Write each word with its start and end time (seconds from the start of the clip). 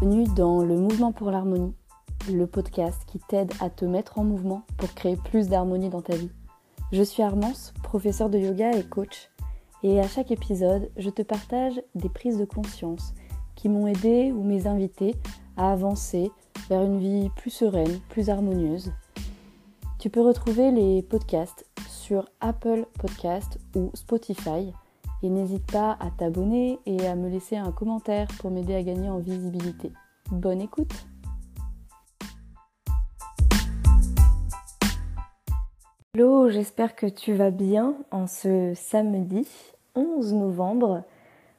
Bienvenue 0.00 0.32
dans 0.36 0.62
le 0.62 0.76
Mouvement 0.76 1.10
pour 1.10 1.32
l'harmonie, 1.32 1.74
le 2.30 2.46
podcast 2.46 3.02
qui 3.08 3.18
t'aide 3.18 3.52
à 3.60 3.68
te 3.68 3.84
mettre 3.84 4.20
en 4.20 4.24
mouvement 4.24 4.62
pour 4.76 4.94
créer 4.94 5.16
plus 5.16 5.48
d'harmonie 5.48 5.88
dans 5.88 6.02
ta 6.02 6.14
vie. 6.14 6.30
Je 6.92 7.02
suis 7.02 7.24
Armance, 7.24 7.74
professeur 7.82 8.30
de 8.30 8.38
yoga 8.38 8.70
et 8.76 8.84
coach, 8.84 9.28
et 9.82 9.98
à 9.98 10.06
chaque 10.06 10.30
épisode, 10.30 10.88
je 10.98 11.10
te 11.10 11.22
partage 11.22 11.82
des 11.96 12.08
prises 12.08 12.38
de 12.38 12.44
conscience 12.44 13.12
qui 13.56 13.68
m'ont 13.68 13.88
aidé 13.88 14.30
ou 14.30 14.44
mes 14.44 14.68
invités 14.68 15.16
à 15.56 15.72
avancer 15.72 16.30
vers 16.68 16.82
une 16.82 17.00
vie 17.00 17.28
plus 17.30 17.50
sereine, 17.50 17.98
plus 18.08 18.30
harmonieuse. 18.30 18.92
Tu 19.98 20.10
peux 20.10 20.22
retrouver 20.22 20.70
les 20.70 21.02
podcasts 21.02 21.66
sur 21.88 22.28
Apple 22.40 22.86
Podcast 23.00 23.58
ou 23.74 23.90
Spotify 23.94 24.72
et 25.22 25.28
n'hésite 25.28 25.70
pas 25.70 25.96
à 26.00 26.10
t'abonner 26.10 26.78
et 26.86 27.06
à 27.06 27.14
me 27.14 27.28
laisser 27.28 27.56
un 27.56 27.72
commentaire 27.72 28.28
pour 28.38 28.50
m'aider 28.50 28.74
à 28.74 28.82
gagner 28.82 29.08
en 29.08 29.18
visibilité. 29.18 29.92
Bonne 30.30 30.60
écoute 30.60 31.06
Hello, 36.14 36.48
j'espère 36.48 36.96
que 36.96 37.06
tu 37.06 37.32
vas 37.34 37.50
bien 37.50 37.94
en 38.10 38.26
ce 38.26 38.72
samedi 38.74 39.46
11 39.94 40.34
novembre. 40.34 41.04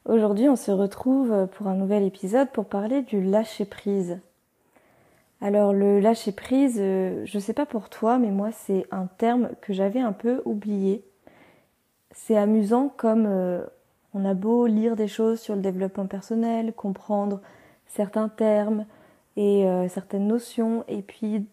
Aujourd'hui, 0.06 0.50
on 0.50 0.56
se 0.56 0.72
retrouve 0.72 1.48
pour 1.54 1.68
un 1.68 1.76
nouvel 1.76 2.04
épisode 2.04 2.50
pour 2.52 2.66
parler 2.66 3.02
du 3.02 3.22
lâcher 3.22 3.66
prise. 3.66 4.20
Alors 5.42 5.72
le 5.72 6.00
lâcher 6.00 6.34
prise, 6.34 6.78
euh, 6.80 7.22
je 7.26 7.40
sais 7.40 7.54
pas 7.54 7.66
pour 7.66 7.90
toi, 7.90 8.18
mais 8.18 8.32
moi 8.32 8.52
c'est 8.52 8.86
un 8.92 9.06
terme 9.06 9.50
que 9.62 9.72
j'avais 9.72 10.02
un 10.02 10.12
peu 10.12 10.42
oublié. 10.44 11.06
C'est 12.12 12.38
amusant 12.38 12.92
comme 12.96 13.26
euh, 13.28 13.64
on 14.14 14.26
a 14.26 14.34
beau 14.34 14.66
lire 14.66 14.96
des 14.96 15.08
choses 15.08 15.40
sur 15.40 15.56
le 15.56 15.62
développement 15.62 16.08
personnel, 16.08 16.74
comprendre 16.74 17.42
certains 17.88 18.30
termes 18.30 18.86
et 19.38 19.66
euh, 19.68 19.88
certaines 19.88 20.28
notions, 20.28 20.84
et 20.88 21.02
puis 21.02 21.46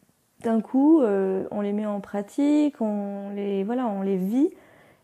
d'un 0.43 0.61
coup 0.61 1.03
on 1.03 1.61
les 1.63 1.73
met 1.73 1.87
en 1.87 2.01
pratique, 2.01 2.81
on 2.81 3.31
les 3.31 3.65
voilà, 3.65 3.87
on 3.87 4.03
les 4.03 4.19
vit, 4.19 4.51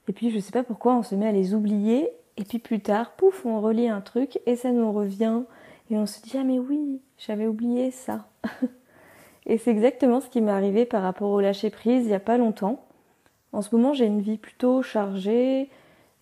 et 0.09 0.13
puis 0.13 0.31
je 0.31 0.39
sais 0.39 0.53
pas 0.53 0.63
pourquoi 0.63 0.95
on 0.95 1.03
se 1.03 1.15
met 1.15 1.27
à 1.27 1.33
les 1.33 1.55
oublier, 1.55 2.13
et 2.37 2.45
puis 2.45 2.59
plus 2.59 2.81
tard, 2.81 3.13
pouf, 3.13 3.45
on 3.45 3.61
relit 3.61 3.89
un 3.89 4.01
truc 4.01 4.41
et 4.47 4.57
ça 4.57 4.71
nous 4.71 4.91
revient 4.93 5.43
et 5.91 5.97
on 5.97 6.07
se 6.07 6.21
dit 6.23 6.37
ah 6.39 6.45
mais 6.45 6.59
oui, 6.59 7.01
j'avais 7.19 7.47
oublié 7.47 7.91
ça. 7.91 8.27
et 9.47 9.59
c'est 9.59 9.71
exactement 9.71 10.21
ce 10.21 10.29
qui 10.29 10.41
m'est 10.41 10.51
arrivé 10.51 10.87
par 10.87 11.03
rapport 11.03 11.31
au 11.31 11.41
lâcher 11.41 11.71
prise 11.71 12.05
il 12.05 12.09
n'y 12.09 12.15
a 12.15 12.21
pas 12.21 12.39
longtemps. 12.39 12.85
En 13.53 13.63
ce 13.63 13.75
moment, 13.75 13.93
j'ai 13.93 14.07
une 14.07 14.23
vie 14.23 14.39
plutôt 14.39 14.83
chargée, 14.83 15.69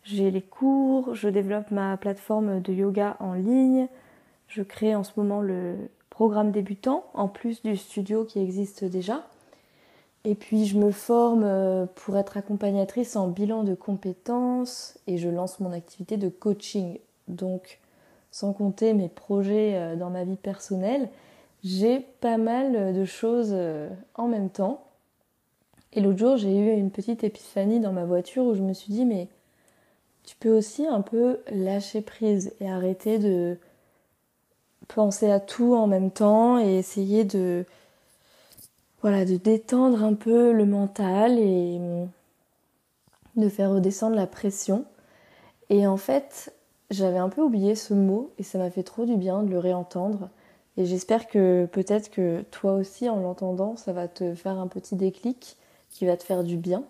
j'ai 0.03 0.31
les 0.31 0.43
cours, 0.43 1.15
je 1.15 1.29
développe 1.29 1.71
ma 1.71 1.97
plateforme 1.97 2.61
de 2.61 2.73
yoga 2.73 3.17
en 3.21 3.35
ligne, 3.35 3.89
je 4.49 4.63
crée 4.63 4.95
en 4.95 5.05
ce 5.05 5.13
moment 5.17 5.41
le 5.41 5.77
programme 6.11 6.51
débutant 6.51 7.05
en 7.15 7.29
plus 7.29 7.63
du 7.63 7.77
studio 7.77 8.25
qui 8.25 8.41
existe 8.41 8.85
déjà. 8.85 9.27
Et 10.25 10.35
puis 10.35 10.67
je 10.67 10.77
me 10.77 10.91
forme 10.91 11.45
euh, 11.45 11.87
pour 11.95 12.19
être 12.19 12.37
accompagnatrice 12.37 13.17
en 13.17 13.29
bilan 13.29 13.65
de 13.65 13.75
compétences 13.75 14.99
et 15.07 15.17
je 15.17 15.31
lance 15.31 15.61
mon 15.61 15.73
activité 15.73 16.19
de 16.19 16.29
coaching. 16.29 16.99
Donc 17.29 17.81
sans 18.31 18.53
compter 18.53 18.93
mes 18.93 19.09
projets 19.09 19.77
euh, 19.77 19.97
dans 19.97 20.11
ma 20.11 20.25
vie 20.25 20.37
personnelle, 20.37 21.09
j'ai 21.65 22.01
pas 22.21 22.37
mal 22.37 22.95
de 22.95 23.05
choses 23.05 23.53
euh, 23.53 23.89
en 24.15 24.29
même 24.29 24.51
temps. 24.51 24.85
Et 25.93 26.01
l'autre 26.01 26.19
jour, 26.19 26.37
j'ai 26.37 26.57
eu 26.57 26.73
une 26.73 26.91
petite 26.91 27.25
épiphanie 27.25 27.81
dans 27.81 27.93
ma 27.93 28.05
voiture 28.05 28.45
où 28.45 28.55
je 28.55 28.63
me 28.63 28.73
suis 28.73 28.93
dit, 28.93 29.05
mais 29.05 29.29
tu 30.25 30.37
peux 30.37 30.57
aussi 30.57 30.87
un 30.87 31.01
peu 31.01 31.41
lâcher 31.51 32.01
prise 32.01 32.53
et 32.61 32.71
arrêter 32.71 33.19
de 33.19 33.59
penser 34.89 35.31
à 35.31 35.41
tout 35.41 35.75
en 35.75 35.87
même 35.87 36.11
temps 36.11 36.59
et 36.59 36.77
essayer 36.77 37.25
de, 37.25 37.65
voilà, 39.03 39.25
de 39.25 39.37
détendre 39.37 40.05
un 40.05 40.15
peu 40.15 40.53
le 40.53 40.67
mental 40.67 41.39
et 41.39 41.81
de 43.37 43.49
faire 43.49 43.71
redescendre 43.71 44.15
la 44.15 44.27
pression. 44.27 44.85
Et 45.71 45.87
en 45.87 45.97
fait, 45.97 46.53
j'avais 46.91 47.19
un 47.19 47.29
peu 47.29 47.43
oublié 47.43 47.75
ce 47.75 47.95
mot 47.95 48.31
et 48.39 48.43
ça 48.43 48.59
m'a 48.59 48.71
fait 48.71 48.83
trop 48.83 49.07
du 49.07 49.17
bien 49.17 49.43
de 49.43 49.51
le 49.51 49.59
réentendre. 49.59 50.29
Et 50.77 50.87
j'espère 50.87 51.27
que 51.27 51.67
peut-être 51.67 52.11
que 52.11 52.43
toi 52.51 52.75
aussi, 52.75 53.09
en 53.09 53.17
l'entendant, 53.17 53.77
ça 53.77 53.93
va 53.93 54.09
te 54.09 54.35
faire 54.35 54.59
un 54.59 54.69
petit 54.69 54.97
déclic 54.97 55.57
qui 55.91 56.07
va 56.07 56.17
te 56.17 56.25
faire 56.25 56.45
du 56.45 56.57
bien. 56.57 56.85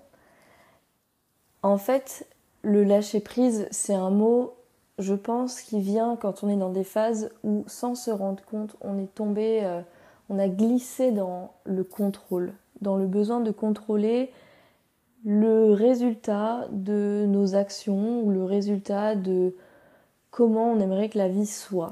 En 1.62 1.78
fait, 1.78 2.26
le 2.62 2.84
lâcher 2.84 3.20
prise, 3.20 3.66
c'est 3.70 3.94
un 3.94 4.10
mot, 4.10 4.54
je 4.98 5.14
pense, 5.14 5.60
qui 5.60 5.80
vient 5.80 6.16
quand 6.16 6.44
on 6.44 6.48
est 6.48 6.56
dans 6.56 6.70
des 6.70 6.84
phases 6.84 7.30
où, 7.42 7.64
sans 7.66 7.94
se 7.94 8.10
rendre 8.10 8.42
compte, 8.44 8.76
on 8.80 8.98
est 8.98 9.12
tombé, 9.14 9.64
euh, 9.64 9.80
on 10.28 10.38
a 10.38 10.48
glissé 10.48 11.10
dans 11.10 11.52
le 11.64 11.84
contrôle, 11.84 12.52
dans 12.80 12.96
le 12.96 13.06
besoin 13.06 13.40
de 13.40 13.50
contrôler 13.50 14.30
le 15.24 15.72
résultat 15.72 16.66
de 16.70 17.26
nos 17.28 17.54
actions 17.54 18.22
ou 18.22 18.30
le 18.30 18.44
résultat 18.44 19.16
de 19.16 19.54
comment 20.30 20.72
on 20.72 20.80
aimerait 20.80 21.08
que 21.08 21.18
la 21.18 21.28
vie 21.28 21.46
soit. 21.46 21.90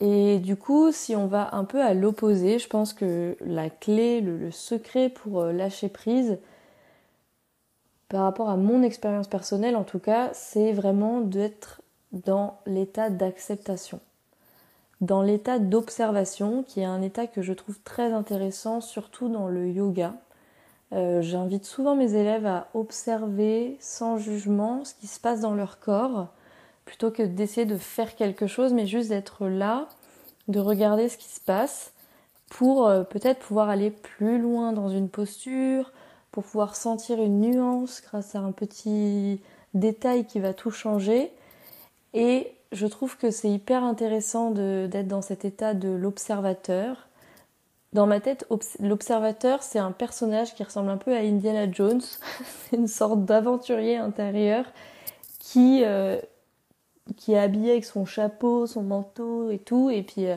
Et 0.00 0.38
du 0.38 0.56
coup, 0.56 0.92
si 0.92 1.16
on 1.16 1.26
va 1.26 1.54
un 1.54 1.64
peu 1.64 1.82
à 1.82 1.92
l'opposé, 1.92 2.58
je 2.58 2.68
pense 2.68 2.92
que 2.92 3.36
la 3.40 3.68
clé, 3.68 4.20
le, 4.20 4.50
secret 4.50 5.08
pour 5.08 5.40
euh, 5.40 5.52
lâcher 5.52 5.88
prise, 5.88 6.38
par 8.08 8.22
rapport 8.22 8.48
à 8.48 8.56
mon 8.56 8.82
expérience 8.82 9.28
personnelle 9.28 9.76
en 9.76 9.84
tout 9.84 9.98
cas, 9.98 10.30
c'est 10.32 10.72
vraiment 10.72 11.20
d'être 11.20 11.82
dans 12.12 12.58
l'état 12.64 13.10
d'acceptation, 13.10 14.00
dans 15.00 15.20
l'état 15.20 15.58
d'observation, 15.58 16.62
qui 16.62 16.80
est 16.80 16.84
un 16.84 17.02
état 17.02 17.26
que 17.26 17.42
je 17.42 17.52
trouve 17.52 17.78
très 17.82 18.12
intéressant, 18.12 18.80
surtout 18.80 19.28
dans 19.28 19.48
le 19.48 19.68
yoga. 19.68 20.14
Euh, 20.94 21.20
j'invite 21.20 21.66
souvent 21.66 21.96
mes 21.96 22.14
élèves 22.14 22.46
à 22.46 22.68
observer 22.72 23.76
sans 23.78 24.16
jugement 24.16 24.84
ce 24.84 24.94
qui 24.94 25.06
se 25.06 25.20
passe 25.20 25.40
dans 25.40 25.54
leur 25.54 25.80
corps 25.80 26.28
plutôt 26.88 27.10
que 27.10 27.22
d'essayer 27.22 27.66
de 27.66 27.76
faire 27.76 28.16
quelque 28.16 28.46
chose, 28.46 28.72
mais 28.72 28.86
juste 28.86 29.10
d'être 29.10 29.46
là, 29.46 29.88
de 30.48 30.58
regarder 30.58 31.10
ce 31.10 31.18
qui 31.18 31.28
se 31.28 31.40
passe 31.40 31.92
pour 32.48 32.88
euh, 32.88 33.04
peut-être 33.04 33.40
pouvoir 33.40 33.68
aller 33.68 33.90
plus 33.90 34.38
loin 34.38 34.72
dans 34.72 34.88
une 34.88 35.10
posture, 35.10 35.92
pour 36.32 36.44
pouvoir 36.44 36.76
sentir 36.76 37.22
une 37.22 37.42
nuance 37.42 38.00
grâce 38.00 38.34
à 38.34 38.38
un 38.38 38.52
petit 38.52 39.42
détail 39.74 40.24
qui 40.24 40.40
va 40.40 40.54
tout 40.54 40.70
changer. 40.70 41.30
Et 42.14 42.54
je 42.72 42.86
trouve 42.86 43.18
que 43.18 43.30
c'est 43.30 43.50
hyper 43.50 43.84
intéressant 43.84 44.50
d'être 44.50 45.08
dans 45.08 45.22
cet 45.22 45.44
état 45.44 45.74
de 45.74 45.90
l'observateur. 45.90 47.06
Dans 47.92 48.06
ma 48.06 48.20
tête, 48.20 48.46
l'observateur, 48.80 49.62
c'est 49.62 49.78
un 49.78 49.92
personnage 49.92 50.54
qui 50.54 50.64
ressemble 50.64 50.88
un 50.88 50.96
peu 50.96 51.14
à 51.14 51.18
Indiana 51.18 51.70
Jones. 51.70 52.00
c'est 52.70 52.76
une 52.76 52.88
sorte 52.88 53.26
d'aventurier 53.26 53.98
intérieur 53.98 54.64
qui 55.38 55.82
euh, 55.84 56.18
qui 57.16 57.32
est 57.32 57.38
habillé 57.38 57.72
avec 57.72 57.84
son 57.84 58.04
chapeau, 58.04 58.66
son 58.66 58.82
manteau 58.82 59.50
et 59.50 59.58
tout, 59.58 59.90
et 59.90 60.02
puis 60.02 60.26
euh, 60.26 60.36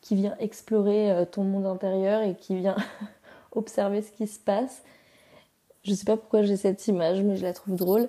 qui 0.00 0.14
vient 0.14 0.36
explorer 0.38 1.10
euh, 1.10 1.24
ton 1.24 1.44
monde 1.44 1.66
intérieur 1.66 2.22
et 2.22 2.34
qui 2.34 2.56
vient 2.56 2.76
observer 3.52 4.02
ce 4.02 4.10
qui 4.12 4.26
se 4.26 4.38
passe. 4.38 4.82
Je 5.82 5.94
sais 5.94 6.04
pas 6.04 6.16
pourquoi 6.16 6.42
j'ai 6.42 6.56
cette 6.56 6.86
image, 6.88 7.22
mais 7.22 7.36
je 7.36 7.42
la 7.42 7.52
trouve 7.52 7.76
drôle. 7.76 8.08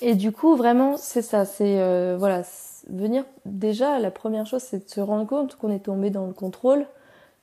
Et 0.00 0.14
du 0.14 0.32
coup, 0.32 0.56
vraiment, 0.56 0.96
c'est 0.96 1.22
ça, 1.22 1.44
c'est 1.44 1.78
euh, 1.80 2.16
voilà, 2.18 2.42
venir 2.88 3.24
déjà 3.44 3.98
la 3.98 4.10
première 4.10 4.46
chose, 4.46 4.62
c'est 4.62 4.86
de 4.86 4.90
se 4.90 5.00
rendre 5.00 5.26
compte 5.26 5.56
qu'on 5.56 5.70
est 5.70 5.84
tombé 5.84 6.08
dans 6.08 6.26
le 6.26 6.32
contrôle, 6.32 6.86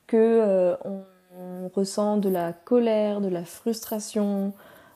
que 0.08 0.76
on 0.84 1.68
ressent 1.68 2.16
de 2.16 2.28
la 2.28 2.52
colère, 2.52 3.20
de 3.20 3.28
la 3.28 3.44
frustration, 3.44 4.52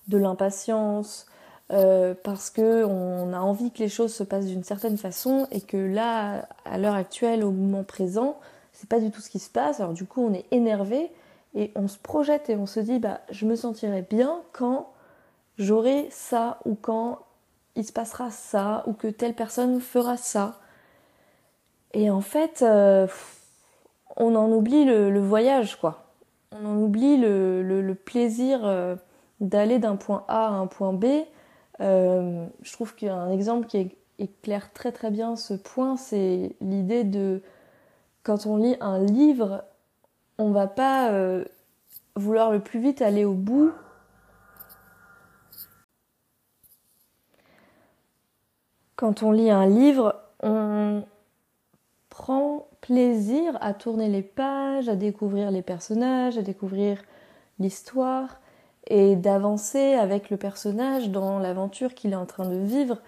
de 0.09 0.19
l'impatience, 0.19 1.27
euh, 1.73 2.15
parce 2.23 2.51
que 2.51 2.85
on 2.85 3.33
a 3.33 3.39
envie 3.41 3.71
que 3.71 3.79
les 3.79 3.89
choses 3.89 4.13
se 4.13 4.23
passent 4.23 4.47
d'une 4.47 4.65
certaine 4.65 4.99
façon 4.99 5.47
et 5.51 5.63
que 5.63 5.77
là, 5.77 6.47
à 6.65 6.77
l'heure 6.77 6.95
actuelle, 6.95 7.45
au 7.45 7.51
moment 7.51 7.83
présent, 7.83 8.39
c'est 8.73 8.89
pas 8.89 9.01
du 9.01 9.11
tout 9.11 9.21
ce 9.21 9.31
qui 9.31 9.39
se 9.39 9.51
passe. 9.51 9.81
Alors 9.81 9.95
du 9.95 10.05
coup, 10.05 10.23
on 10.23 10.35
est 10.35 10.45
énervé 10.51 11.11
et 11.55 11.73
on 11.75 11.89
se 11.89 11.99
projette 11.99 12.51
et 12.51 12.57
on 12.57 12.67
se 12.67 12.81
dit, 12.81 12.99
bah, 12.99 13.21
je 13.31 13.47
me 13.47 13.57
sentirai 13.57 14.03
bien 14.03 14.43
quand 14.53 14.91
j'aurai 15.59 16.09
ça 16.11 16.59
ou 16.67 16.75
quand 16.75 17.21
il 17.75 17.87
se 17.87 17.93
passera 17.93 18.31
ça 18.31 18.83
ou 18.87 18.93
que 18.93 19.09
telle 19.09 19.35
personne 19.35 19.81
fera 19.81 20.17
ça. 20.19 20.61
Et 21.95 22.11
en 22.11 22.21
fait, 22.21 22.63
euh, 22.63 23.07
on 24.17 24.35
en 24.35 24.51
oublie 24.53 24.85
le, 24.85 25.21
voyage, 25.21 25.77
quoi. 25.77 26.05
On 26.53 26.67
en 26.67 26.77
oublie 26.77 27.17
le, 27.17 27.95
plaisir 28.05 28.61
euh, 28.65 28.97
d'aller 29.41 29.79
d'un 29.79 29.97
point 29.97 30.25
A 30.29 30.49
à 30.49 30.51
un 30.51 30.67
point 30.67 30.93
B 30.93 31.07
euh, 31.83 32.47
je 32.63 32.73
trouve 32.73 32.95
qu'un 32.95 33.31
exemple 33.31 33.67
qui 33.67 33.97
éclaire 34.19 34.73
très 34.73 34.93
très 34.93 35.11
bien 35.11 35.37
ce 35.37 35.55
point, 35.55 35.97
c'est 35.97 36.55
l'idée 36.61 37.05
de 37.05 37.43
quand 38.23 38.47
on 38.47 38.57
lit 38.57 38.77
un 38.81 39.01
livre, 39.01 39.65
on 40.39 40.53
va 40.53 40.69
pas 40.69 41.11
euh, 41.11 41.45
vouloir 42.15 42.53
le 42.53 42.61
plus 42.61 42.81
vite 42.81 43.03
aller 43.03 43.25
au 43.25 43.35
bout. 43.35 43.73
Quand 48.95 49.25
on 49.25 49.33
lit 49.33 49.51
un 49.51 49.67
livre, 49.67 50.15
on 50.41 51.03
prend 52.09 52.69
plaisir 52.81 53.59
à 53.61 53.75
tourner 53.75 54.09
les 54.09 54.23
pages, 54.23 54.89
à 54.89 54.95
découvrir 54.95 55.51
les 55.51 55.63
personnages, 55.63 56.39
à 56.39 56.43
découvrir 56.43 57.03
l'histoire 57.59 58.39
et 58.89 59.17
d'avancer 59.17 59.95
avec 59.95 60.31
le 60.31 60.37
personnage 60.37 61.11
dans 61.11 61.39
l'aventure 61.39 61.95
qu'il 61.95 62.13
est 62.13 62.17
en 62.17 62.27
train 62.27 62.49
de 62.49 62.59
vivre. 62.59 62.99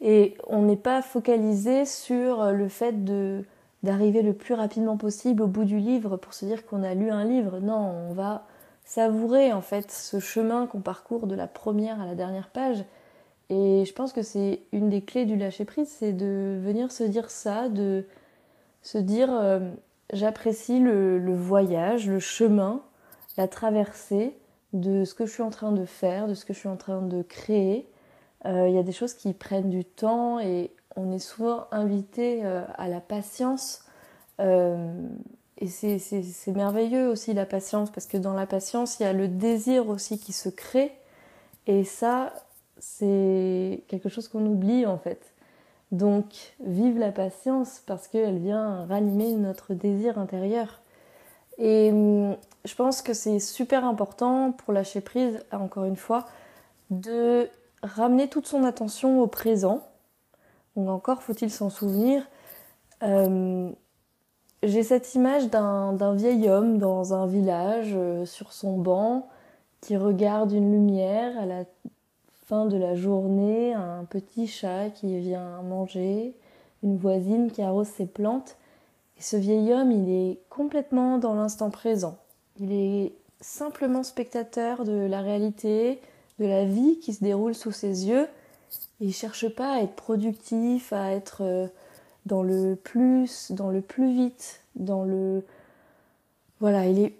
Et 0.00 0.36
on 0.46 0.62
n'est 0.62 0.76
pas 0.76 1.02
focalisé 1.02 1.84
sur 1.84 2.52
le 2.52 2.68
fait 2.68 3.04
de 3.04 3.44
d'arriver 3.82 4.22
le 4.22 4.34
plus 4.34 4.54
rapidement 4.54 4.96
possible 4.96 5.42
au 5.42 5.46
bout 5.46 5.64
du 5.64 5.78
livre 5.78 6.16
pour 6.18 6.34
se 6.34 6.44
dire 6.44 6.66
qu'on 6.66 6.82
a 6.82 6.94
lu 6.94 7.10
un 7.10 7.24
livre. 7.24 7.60
Non, 7.60 8.08
on 8.10 8.12
va 8.12 8.44
savourer 8.84 9.52
en 9.52 9.60
fait 9.60 9.90
ce 9.90 10.18
chemin 10.18 10.66
qu'on 10.66 10.80
parcourt 10.80 11.26
de 11.26 11.34
la 11.34 11.46
première 11.46 12.00
à 12.00 12.06
la 12.06 12.14
dernière 12.14 12.48
page. 12.48 12.84
Et 13.48 13.84
je 13.84 13.92
pense 13.92 14.12
que 14.12 14.22
c'est 14.22 14.62
une 14.72 14.90
des 14.90 15.02
clés 15.02 15.24
du 15.24 15.36
lâcher 15.36 15.64
prise, 15.64 15.88
c'est 15.88 16.12
de 16.12 16.58
venir 16.62 16.92
se 16.92 17.04
dire 17.04 17.30
ça, 17.30 17.68
de 17.68 18.04
se 18.82 18.98
dire 18.98 19.28
euh, 19.32 19.70
j'apprécie 20.12 20.78
le, 20.78 21.34
voyage, 21.34 22.08
le 22.08 22.20
chemin, 22.20 22.80
la 23.36 23.48
traversée 23.48 24.36
de 24.72 25.04
ce 25.04 25.14
que 25.14 25.26
je 25.26 25.32
suis 25.32 25.42
en 25.42 25.50
train 25.50 25.72
de 25.72 25.84
faire, 25.84 26.28
de 26.28 26.34
ce 26.34 26.44
que 26.44 26.52
je 26.52 26.58
suis 26.58 26.68
en 26.68 26.76
train 26.76 27.02
de 27.02 27.22
créer. 27.22 27.88
Euh, 28.46 28.68
il 28.68 28.74
y 28.74 28.78
a 28.78 28.82
des 28.82 28.92
choses 28.92 29.14
qui 29.14 29.32
prennent 29.34 29.70
du 29.70 29.84
temps 29.84 30.38
et 30.38 30.70
on 30.96 31.12
est 31.12 31.18
souvent 31.18 31.66
invité 31.72 32.44
euh, 32.44 32.62
à 32.76 32.88
la 32.88 33.00
patience. 33.00 33.84
et 34.38 35.66
c'est 35.68 36.52
merveilleux 36.54 37.08
aussi 37.08 37.34
la 37.34 37.46
patience, 37.46 37.90
parce 37.90 38.06
que 38.06 38.16
dans 38.16 38.32
la 38.32 38.46
patience, 38.46 38.98
il 38.98 39.02
y 39.02 39.06
a 39.06 39.12
le 39.12 39.28
désir 39.28 39.88
aussi 39.88 40.18
qui 40.18 40.32
se 40.32 40.48
crée. 40.48 40.92
Et 41.66 41.84
ça, 41.84 42.32
c'est 42.78 43.84
quelque 43.88 44.08
chose 44.08 44.28
qu'on 44.28 44.44
oublie 44.46 44.86
en 44.86 44.98
fait. 44.98 45.20
Donc, 45.92 46.54
vive 46.64 46.98
la 46.98 47.10
patience 47.10 47.82
parce 47.86 48.06
qu'elle 48.08 48.38
vient 48.38 48.86
ranimer 48.86 49.32
notre 49.34 49.74
désir 49.74 50.18
intérieur. 50.18 50.80
Et 51.58 51.90
hum, 51.90 52.36
je 52.64 52.74
pense 52.74 53.02
que 53.02 53.14
c'est 53.14 53.40
super 53.40 53.84
important 53.84 54.52
pour 54.52 54.72
lâcher 54.72 55.00
prise, 55.00 55.40
encore 55.52 55.84
une 55.84 55.96
fois, 55.96 56.26
de 56.90 57.48
ramener 57.82 58.28
toute 58.28 58.46
son 58.46 58.64
attention 58.64 59.20
au 59.20 59.26
présent. 59.26 59.82
Donc 60.76 60.88
encore 60.88 61.22
faut-il 61.22 61.50
s'en 61.50 61.70
souvenir. 61.70 62.26
Hum, 63.02 63.74
j'ai 64.62 64.82
cette 64.82 65.14
image 65.14 65.48
d'un 65.48 66.14
vieil 66.14 66.50
homme 66.50 66.78
dans 66.78 67.14
un 67.14 67.26
village 67.26 67.92
euh, 67.94 68.26
sur 68.26 68.52
son 68.52 68.76
banc 68.76 69.28
qui 69.80 69.96
regarde 69.96 70.52
une 70.52 70.70
lumière 70.70 71.38
à 71.40 71.46
la 71.46 71.64
de 72.50 72.76
la 72.76 72.96
journée, 72.96 73.74
un 73.74 74.04
petit 74.04 74.48
chat 74.48 74.90
qui 74.90 75.20
vient 75.20 75.62
manger, 75.62 76.34
une 76.82 76.96
voisine 76.96 77.50
qui 77.52 77.62
arrose 77.62 77.86
ses 77.86 78.06
plantes. 78.06 78.56
Et 79.18 79.22
ce 79.22 79.36
vieil 79.36 79.72
homme, 79.72 79.92
il 79.92 80.10
est 80.10 80.38
complètement 80.48 81.18
dans 81.18 81.34
l'instant 81.34 81.70
présent. 81.70 82.16
Il 82.60 82.72
est 82.72 83.12
simplement 83.40 84.02
spectateur 84.02 84.84
de 84.84 85.06
la 85.06 85.22
réalité, 85.22 86.00
de 86.38 86.46
la 86.46 86.64
vie 86.64 86.98
qui 86.98 87.14
se 87.14 87.24
déroule 87.24 87.54
sous 87.54 87.72
ses 87.72 88.06
yeux. 88.06 88.28
il 89.00 89.14
cherche 89.14 89.48
pas 89.48 89.76
à 89.76 89.82
être 89.82 89.94
productif, 89.94 90.92
à 90.92 91.12
être 91.12 91.42
euh, 91.42 91.66
dans 92.26 92.42
le 92.42 92.76
plus, 92.76 93.50
dans 93.52 93.70
le 93.70 93.80
plus 93.80 94.12
vite, 94.12 94.60
dans 94.76 95.04
le... 95.04 95.44
Voilà, 96.60 96.86
il 96.86 96.98
est 96.98 97.16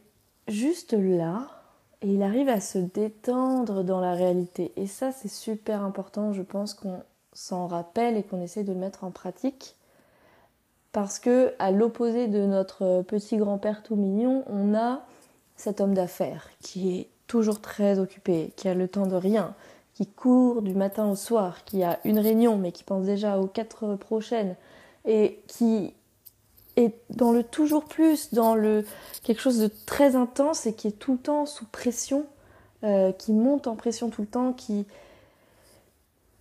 juste 0.49 0.93
là, 0.93 1.49
et 2.03 2.09
il 2.13 2.23
arrive 2.23 2.49
à 2.49 2.61
se 2.61 2.79
détendre 2.79 3.83
dans 3.83 4.01
la 4.01 4.15
réalité. 4.15 4.73
Et 4.77 4.87
ça, 4.87 5.13
c'est 5.13 5.29
super 5.29 5.83
important, 5.83 6.33
je 6.33 6.43
pense 6.43 6.75
qu'on 6.75 7.03
s'en 7.33 7.67
rappelle 7.67 8.17
et 8.17 8.23
qu'on 8.23 8.43
essaie 8.43 8.65
de 8.65 8.73
le 8.73 8.79
mettre 8.79 9.05
en 9.05 9.11
pratique. 9.11 9.77
Parce 10.93 11.19
que, 11.19 11.55
à 11.59 11.71
l'opposé 11.71 12.27
de 12.27 12.45
notre 12.45 13.03
petit 13.03 13.37
grand-père 13.37 13.83
tout 13.83 13.97
mignon, 13.97 14.45
on 14.49 14.75
a 14.75 15.03
cet 15.61 15.81
homme 15.81 15.95
d'affaires 15.95 16.49
qui 16.61 16.97
est 16.97 17.09
toujours 17.27 17.61
très 17.61 17.99
occupé, 17.99 18.53
qui 18.57 18.69
a 18.69 18.75
le 18.75 18.89
temps 18.89 19.07
de 19.07 19.15
rien, 19.15 19.55
qui 19.95 20.07
court 20.07 20.63
du 20.63 20.75
matin 20.75 21.09
au 21.09 21.17
soir, 21.17 21.65
qui 21.65 21.83
a 21.83 22.01
une 22.05 22.19
réunion 22.19 22.57
mais 22.57 22.73
qui 22.73 22.83
pense 22.83 23.05
déjà 23.05 23.39
aux 23.39 23.47
quatre 23.47 23.95
prochaines 23.97 24.57
et 25.05 25.41
qui 25.47 25.93
et 26.77 26.95
dans 27.11 27.33
le 27.33 27.43
toujours 27.43 27.85
plus, 27.85 28.33
dans 28.33 28.55
le 28.55 28.87
quelque 29.23 29.43
chose 29.43 29.59
de 29.59 29.71
très 29.87 30.17
intense 30.17 30.67
et 30.67 30.73
qui 30.73 30.89
est 30.89 30.99
tout 30.99 31.13
le 31.13 31.19
temps 31.19 31.45
sous 31.45 31.67
pression, 31.67 32.25
euh, 32.85 33.13
qui 33.13 33.33
monte 33.33 33.67
en 33.67 33.77
pression 33.77 34.09
tout 34.09 34.23
le 34.23 34.29
temps, 34.29 34.53
qui 34.53 34.87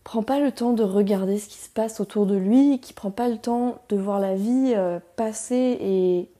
prend 0.06 0.24
pas 0.24 0.40
le 0.40 0.52
temps 0.52 0.72
de 0.72 0.84
regarder 0.84 1.40
ce 1.40 1.50
qui 1.50 1.58
se 1.58 1.70
passe 1.70 2.00
autour 2.00 2.26
de 2.26 2.36
lui, 2.36 2.80
qui 2.80 2.94
prend 2.94 3.12
pas 3.12 3.28
le 3.28 3.38
temps 3.38 3.82
de 3.90 3.98
voir 3.98 4.20
la 4.20 4.36
vie 4.36 4.74
euh, 4.76 5.00
passer 5.18 5.78
et 5.82 6.32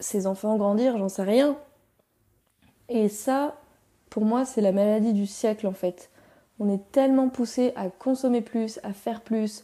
ses 0.00 0.26
enfants 0.26 0.56
grandir, 0.56 0.98
j'en 0.98 1.08
sais 1.08 1.22
rien. 1.22 1.56
Et 2.88 3.08
ça, 3.08 3.56
pour 4.10 4.24
moi, 4.24 4.44
c'est 4.44 4.60
la 4.60 4.72
maladie 4.72 5.12
du 5.12 5.26
siècle 5.26 5.66
en 5.66 5.72
fait. 5.72 6.10
On 6.58 6.72
est 6.72 6.90
tellement 6.92 7.28
poussé 7.28 7.72
à 7.76 7.90
consommer 7.90 8.40
plus, 8.40 8.80
à 8.82 8.92
faire 8.92 9.20
plus, 9.20 9.62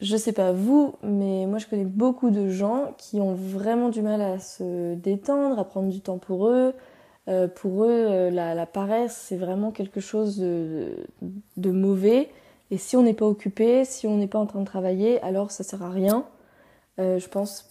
je 0.00 0.16
sais 0.16 0.32
pas 0.32 0.52
vous, 0.52 0.94
mais 1.02 1.46
moi 1.46 1.58
je 1.58 1.66
connais 1.66 1.84
beaucoup 1.84 2.30
de 2.30 2.48
gens 2.48 2.94
qui 2.98 3.20
ont 3.20 3.34
vraiment 3.34 3.88
du 3.88 4.02
mal 4.02 4.20
à 4.20 4.38
se 4.38 4.94
détendre, 4.94 5.58
à 5.58 5.64
prendre 5.64 5.88
du 5.88 6.00
temps 6.00 6.18
pour 6.18 6.48
eux. 6.48 6.74
Euh, 7.28 7.46
pour 7.46 7.84
eux, 7.84 8.06
euh, 8.08 8.30
la, 8.30 8.66
paresse, 8.66 9.14
c'est 9.28 9.36
vraiment 9.36 9.70
quelque 9.70 10.00
chose 10.00 10.38
de, 10.38 11.70
mauvais. 11.70 12.30
Et 12.70 12.78
si 12.78 12.96
on 12.96 13.02
n'est 13.02 13.14
pas 13.14 13.26
occupé, 13.26 13.84
si 13.84 14.06
on 14.06 14.16
n'est 14.16 14.26
pas 14.28 14.38
en 14.38 14.46
train 14.46 14.60
de 14.60 14.64
travailler, 14.64 15.20
alors 15.22 15.50
ça 15.50 15.62
sert 15.64 15.82
à 15.82 15.90
rien. 15.90 16.24
Euh, 16.98 17.18
je 17.18 17.28
pense, 17.28 17.68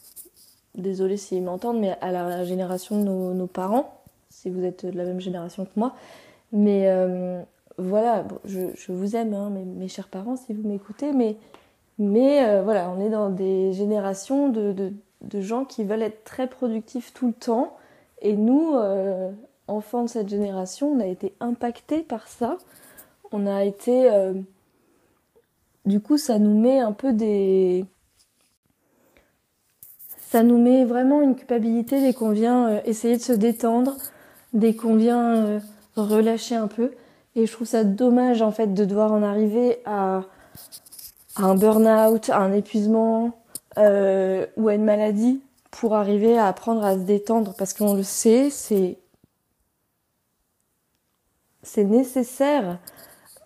désolé 0.76 1.18
s'ils 1.18 1.42
m'entendent, 1.44 1.80
mais 1.80 1.98
à 2.02 2.12
la 2.12 2.44
génération 2.46 3.00
de 3.00 3.34
nos, 3.34 3.48
parents, 3.48 3.97
si 4.30 4.50
vous 4.50 4.64
êtes 4.64 4.86
de 4.86 4.98
la 4.98 5.06
même 5.06 5.20
génération 5.20 5.66
que 5.66 5.72
moi. 5.76 5.96
Mais 6.52 6.88
voilà, 7.78 8.26
je, 8.46 8.92
vous 8.92 9.16
aime, 9.16 9.34
hein, 9.34 9.50
mes 9.50 9.88
chers 9.88 10.08
parents, 10.08 10.36
si 10.36 10.54
vous 10.54 10.68
m'écoutez, 10.68 11.12
mais 11.14 11.38
mais 12.00 12.46
euh, 12.46 12.62
voilà, 12.62 12.92
on 12.92 13.00
est 13.00 13.10
dans 13.10 13.30
des 13.30 13.74
générations 13.74 14.50
de, 14.50 14.94
de, 15.22 15.42
gens 15.42 15.66
qui 15.66 15.84
veulent 15.84 16.04
être 16.04 16.24
très 16.24 16.48
productifs 16.48 17.14
tout 17.14 17.28
le 17.28 17.34
temps. 17.34 17.76
Et 18.22 18.34
nous, 18.36 18.76
euh, 18.76 19.32
enfants 19.68 20.04
de 20.04 20.10
cette 20.10 20.30
génération, 20.30 20.92
on 20.92 21.00
a 21.00 21.08
été 21.08 21.34
impactés 21.40 22.04
par 22.04 22.28
ça. 22.28 22.58
On 23.32 23.48
a 23.48 23.64
été... 23.66 24.12
Euh, 24.12 24.34
du 25.86 26.00
coup, 26.00 26.18
ça 26.18 26.38
nous 26.38 26.60
met 26.60 26.80
un 26.80 26.92
peu 26.92 27.14
des... 27.14 27.86
Ça 30.20 30.44
nous 30.44 30.58
met 30.58 30.84
vraiment 30.86 31.22
une 31.22 31.36
culpabilité 31.36 32.02
dès 32.02 32.14
qu'on 32.14 32.32
vient 32.32 32.82
essayer 32.84 33.16
de 33.16 33.22
se 33.22 33.32
détendre, 33.32 33.96
dès 34.54 34.76
qu'on 34.76 34.96
vient 34.96 35.62
relâcher 35.96 36.56
un 36.56 36.68
peu. 36.68 36.92
Et 37.36 37.46
je 37.46 37.52
trouve 37.52 37.68
ça 37.68 37.84
dommage 37.84 38.42
en 38.42 38.52
fait 38.52 38.74
de 38.74 38.86
devoir 38.86 39.12
en 39.12 39.24
arriver 39.24 39.80
à 39.86 40.24
un 41.36 41.56
burn-out, 41.56 42.30
un 42.30 42.52
épuisement 42.52 43.40
euh, 43.78 44.46
ou 44.58 44.70
à 44.70 44.74
une 44.74 44.84
maladie 44.84 45.42
pour 45.70 45.94
arriver 45.94 46.38
à 46.38 46.48
apprendre 46.48 46.84
à 46.84 46.96
se 46.96 47.04
détendre 47.04 47.54
parce 47.58 47.74
qu'on 47.74 47.94
le 47.94 48.04
sait, 48.04 48.50
c'est 48.50 48.98
c'est 51.62 51.84
nécessaire 51.84 52.80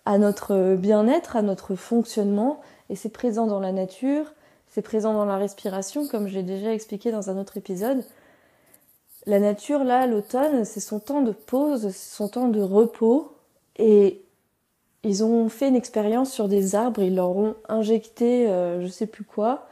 à 0.06 0.16
notre 0.16 0.76
bien-être, 0.76 1.36
à 1.36 1.42
notre 1.42 1.74
fonctionnement 1.74 2.60
et 2.88 2.96
c'est 2.96 3.08
présent 3.08 3.46
dans 3.46 3.60
la 3.60 3.72
nature, 3.72 4.32
c'est 4.68 4.82
présent 4.82 5.12
dans 5.12 5.24
la 5.24 5.36
respiration 5.36 6.06
comme 6.06 6.28
j'ai 6.28 6.42
déjà 6.42 6.72
expliqué 6.72 7.10
dans 7.10 7.30
un 7.30 7.36
autre 7.36 7.56
épisode. 7.56 8.04
La 9.26 9.38
nature 9.38 9.84
là, 9.84 10.06
l'automne, 10.06 10.64
c'est 10.64 10.80
son 10.80 10.98
temps 10.98 11.22
de 11.22 11.32
pause, 11.32 11.90
c'est 11.90 12.16
son 12.16 12.28
temps 12.28 12.48
de 12.48 12.60
repos 12.60 13.32
et 13.76 14.22
ils 15.04 15.24
ont 15.24 15.48
fait 15.48 15.68
une 15.68 15.76
expérience 15.76 16.32
sur 16.32 16.48
des 16.48 16.74
arbres, 16.74 17.02
ils 17.02 17.14
leur 17.14 17.36
ont 17.36 17.54
injecté 17.68 18.48
euh, 18.48 18.80
je 18.82 18.86
sais 18.86 19.06
plus 19.06 19.24
quoi, 19.24 19.66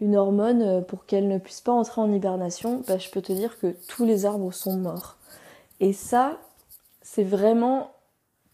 une 0.00 0.16
hormone 0.16 0.62
euh, 0.62 0.80
pour 0.80 1.06
qu'elles 1.06 1.28
ne 1.28 1.38
puissent 1.38 1.60
pas 1.60 1.72
entrer 1.72 2.00
en 2.00 2.12
hibernation. 2.12 2.82
Bah, 2.86 2.98
je 2.98 3.10
peux 3.10 3.22
te 3.22 3.32
dire 3.32 3.58
que 3.58 3.74
tous 3.88 4.04
les 4.04 4.26
arbres 4.26 4.52
sont 4.52 4.76
morts. 4.76 5.16
Et 5.80 5.92
ça, 5.92 6.38
c'est 7.02 7.24
vraiment 7.24 7.90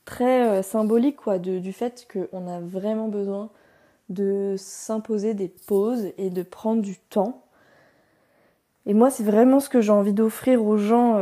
très 0.04 0.48
euh, 0.48 0.62
symbolique 0.62 1.16
quoi, 1.16 1.38
du 1.38 1.72
fait 1.72 2.06
qu'on 2.12 2.48
a 2.48 2.60
vraiment 2.60 3.08
besoin 3.08 3.50
de 4.08 4.56
s'imposer 4.58 5.34
des 5.34 5.48
pauses 5.48 6.08
et 6.18 6.30
de 6.30 6.42
prendre 6.42 6.82
du 6.82 6.98
temps. 6.98 7.44
Et 8.86 8.94
moi, 8.94 9.10
c'est 9.10 9.24
vraiment 9.24 9.60
ce 9.60 9.68
que 9.68 9.80
j'ai 9.80 9.92
envie 9.92 10.12
d'offrir 10.12 10.64
aux 10.64 10.78
gens 10.78 11.18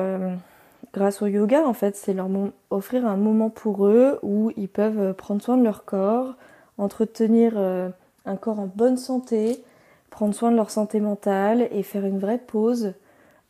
grâce 0.92 1.22
au 1.22 1.26
yoga, 1.26 1.66
en 1.66 1.74
fait, 1.74 1.96
c'est 1.96 2.14
leur 2.14 2.28
offrir 2.70 3.06
un 3.06 3.16
moment 3.16 3.50
pour 3.50 3.86
eux 3.86 4.18
où 4.22 4.52
ils 4.56 4.68
peuvent 4.68 5.00
euh, 5.00 5.12
prendre 5.12 5.42
soin 5.42 5.56
de 5.56 5.64
leur 5.64 5.84
corps, 5.84 6.34
entretenir 6.76 7.54
euh, 7.56 7.88
un 8.24 8.36
corps 8.36 8.60
en 8.60 8.66
bonne 8.66 8.96
santé, 8.96 9.62
prendre 10.10 10.34
soin 10.34 10.50
de 10.50 10.56
leur 10.56 10.70
santé 10.70 11.00
mentale 11.00 11.68
et 11.72 11.82
faire 11.82 12.04
une 12.04 12.18
vraie 12.18 12.38
pause, 12.38 12.94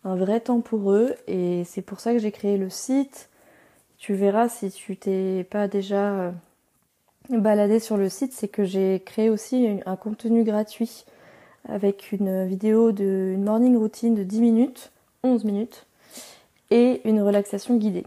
un 0.05 0.17
vrai 0.17 0.41
temps 0.41 0.61
pour 0.61 0.93
eux. 0.93 1.15
Et 1.27 1.63
c'est 1.65 1.83
pour 1.83 2.01
ça 2.01 2.13
que 2.13 2.19
j'ai 2.19 2.33
créé 2.33 2.57
le 2.57 2.71
site. 2.71 3.29
Tu 3.99 4.15
verras 4.15 4.49
si 4.49 4.71
tu 4.71 4.97
t'es 4.97 5.47
pas 5.51 5.69
déjà 5.69 6.13
euh, 6.13 6.31
baladé 7.31 7.81
sur 7.81 7.97
le 7.97 8.09
site, 8.09 8.33
c'est 8.33 8.49
que 8.49 8.65
j'ai 8.65 9.03
créé 9.05 9.31
aussi 9.31 9.81
un 9.87 9.97
contenu 9.97 10.45
gratuit 10.45 11.05
avec 11.67 12.13
une 12.13 12.47
vidéo 12.47 12.93
de 12.93 13.33
une 13.35 13.45
morning 13.45 13.77
routine 13.77 14.15
de 14.15 14.23
10 14.23 14.41
minutes, 14.41 14.93
11 15.23 15.45
minutes, 15.45 15.87
et 16.71 17.01
une 17.05 17.21
relaxation 17.21 17.77
guidée. 17.77 18.07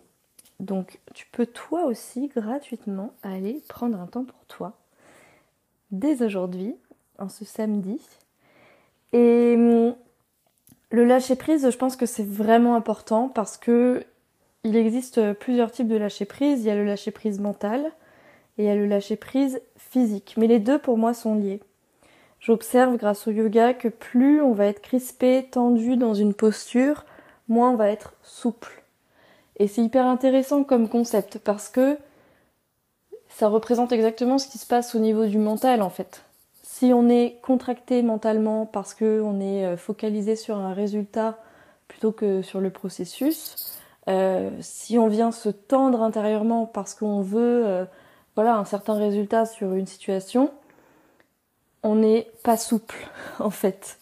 Donc 0.60 1.00
tu 1.14 1.26
peux 1.32 1.46
toi 1.46 1.86
aussi 1.86 2.28
gratuitement 2.28 3.14
aller 3.24 3.62
prendre 3.68 4.00
un 4.00 4.06
temps 4.06 4.26
pour 4.26 4.46
toi 4.48 4.74
dès 5.92 6.24
aujourd'hui, 6.24 6.76
en 7.20 7.30
ce 7.30 7.46
samedi. 7.46 8.00
Et 9.14 9.56
hum, 9.58 9.96
le 10.90 11.06
lâcher 11.06 11.36
prise, 11.36 11.70
je 11.70 11.78
pense 11.78 11.96
que 11.96 12.06
c'est 12.06 12.28
vraiment 12.28 12.76
important 12.76 13.30
parce 13.30 13.58
que 13.58 14.06
il 14.64 14.76
existe 14.76 15.34
plusieurs 15.34 15.72
types 15.72 15.88
de 15.88 15.96
lâcher 15.96 16.26
prise. 16.26 16.62
Il 16.62 16.68
y 16.68 16.70
a 16.70 16.76
le 16.76 16.86
lâcher 16.86 17.12
prise 17.12 17.40
mental 17.40 17.92
et 18.58 18.64
il 18.64 18.66
y 18.66 18.70
a 18.70 18.76
le 18.76 18.86
lâcher 18.86 19.16
prise 19.16 19.62
physique. 19.78 20.36
Mais 20.38 20.48
les 20.48 20.60
deux 20.60 20.78
pour 20.78 20.98
moi 20.98 21.14
sont 21.14 21.36
liés. 21.36 21.62
J'observe 22.42 22.98
grâce 22.98 23.28
au 23.28 23.32
yoga 23.32 23.76
que 23.76 23.88
plus 23.88 24.42
on 24.42 24.54
va 24.54 24.66
être 24.66 24.82
crispé, 24.82 25.48
tendu 25.50 25.96
dans 25.96 26.16
une 26.16 26.34
posture, 26.34 27.06
moins 27.48 27.70
on 27.70 27.76
va 27.76 27.90
être 27.90 28.14
souple. 28.24 28.84
Et 29.58 29.68
c'est 29.68 29.84
hyper 29.84 30.08
intéressant 30.08 30.64
comme 30.64 30.90
concept 30.90 31.38
parce 31.38 31.70
que 31.70 32.00
ça 33.30 33.48
représente 33.48 33.92
exactement 33.92 34.40
ce 34.40 34.48
qui 34.48 34.58
se 34.58 34.66
passe 34.66 34.96
au 34.96 35.00
niveau 35.00 35.28
du 35.28 35.38
mental 35.38 35.84
en 35.84 35.92
fait. 35.92 36.24
Si 36.64 36.94
on 36.94 37.10
est 37.10 37.38
contracté 37.44 38.02
mentalement 38.02 38.66
parce 38.66 38.96
qu'on 38.96 39.40
est 39.40 39.66
euh, 39.66 39.78
focalisé 39.78 40.36
sur 40.36 40.58
un 40.58 40.74
résultat 40.74 41.38
plutôt 41.88 42.12
que 42.12 42.42
sur 42.42 42.60
le 42.60 42.72
processus, 42.72 43.78
euh, 44.10 44.50
si 44.62 44.98
on 44.98 45.08
vient 45.08 45.32
se 45.32 45.50
tendre 45.50 46.02
intérieurement 46.02 46.66
parce 46.66 46.96
qu'on 46.96 47.22
veut 47.22 47.64
euh, 47.68 47.86
voilà 48.36 48.56
un 48.56 48.66
certain 48.66 48.96
résultat 48.96 49.46
sur 49.46 49.76
une 49.76 49.86
situation, 49.86 50.52
on 51.84 51.96
n'est 51.96 52.28
pas 52.44 52.58
souple 52.58 53.10
en 53.40 53.50
fait. 53.50 54.00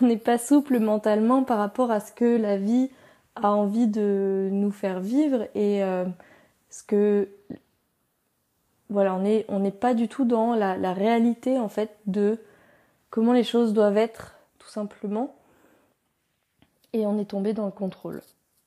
On 0.00 0.06
n'est 0.06 0.16
pas 0.16 0.38
souple 0.38 0.78
mentalement 0.78 1.44
par 1.44 1.58
rapport 1.58 1.90
à 1.90 2.00
ce 2.00 2.12
que 2.12 2.36
la 2.36 2.56
vie 2.56 2.90
a 3.36 3.52
envie 3.52 3.86
de 3.86 4.48
nous 4.52 4.70
faire 4.72 5.00
vivre 5.00 5.46
et 5.54 5.82
ce 6.68 6.82
que 6.82 7.28
voilà, 8.88 9.14
on 9.14 9.20
n'est 9.20 9.44
on 9.48 9.60
n'est 9.60 9.70
pas 9.70 9.94
du 9.94 10.08
tout 10.08 10.24
dans 10.24 10.54
la, 10.54 10.76
la, 10.76 10.92
réalité 10.92 11.58
en 11.58 11.68
fait 11.68 11.96
de 12.06 12.38
comment 13.08 13.32
les 13.32 13.44
choses 13.44 13.72
doivent 13.72 13.96
être 13.96 14.34
tout 14.58 14.68
simplement. 14.68 15.34
Et 16.92 17.06
on 17.06 17.18
est 17.18 17.26
tombé 17.26 17.52
dans 17.52 17.66
le 17.66 17.72
contrôle. 17.72 18.20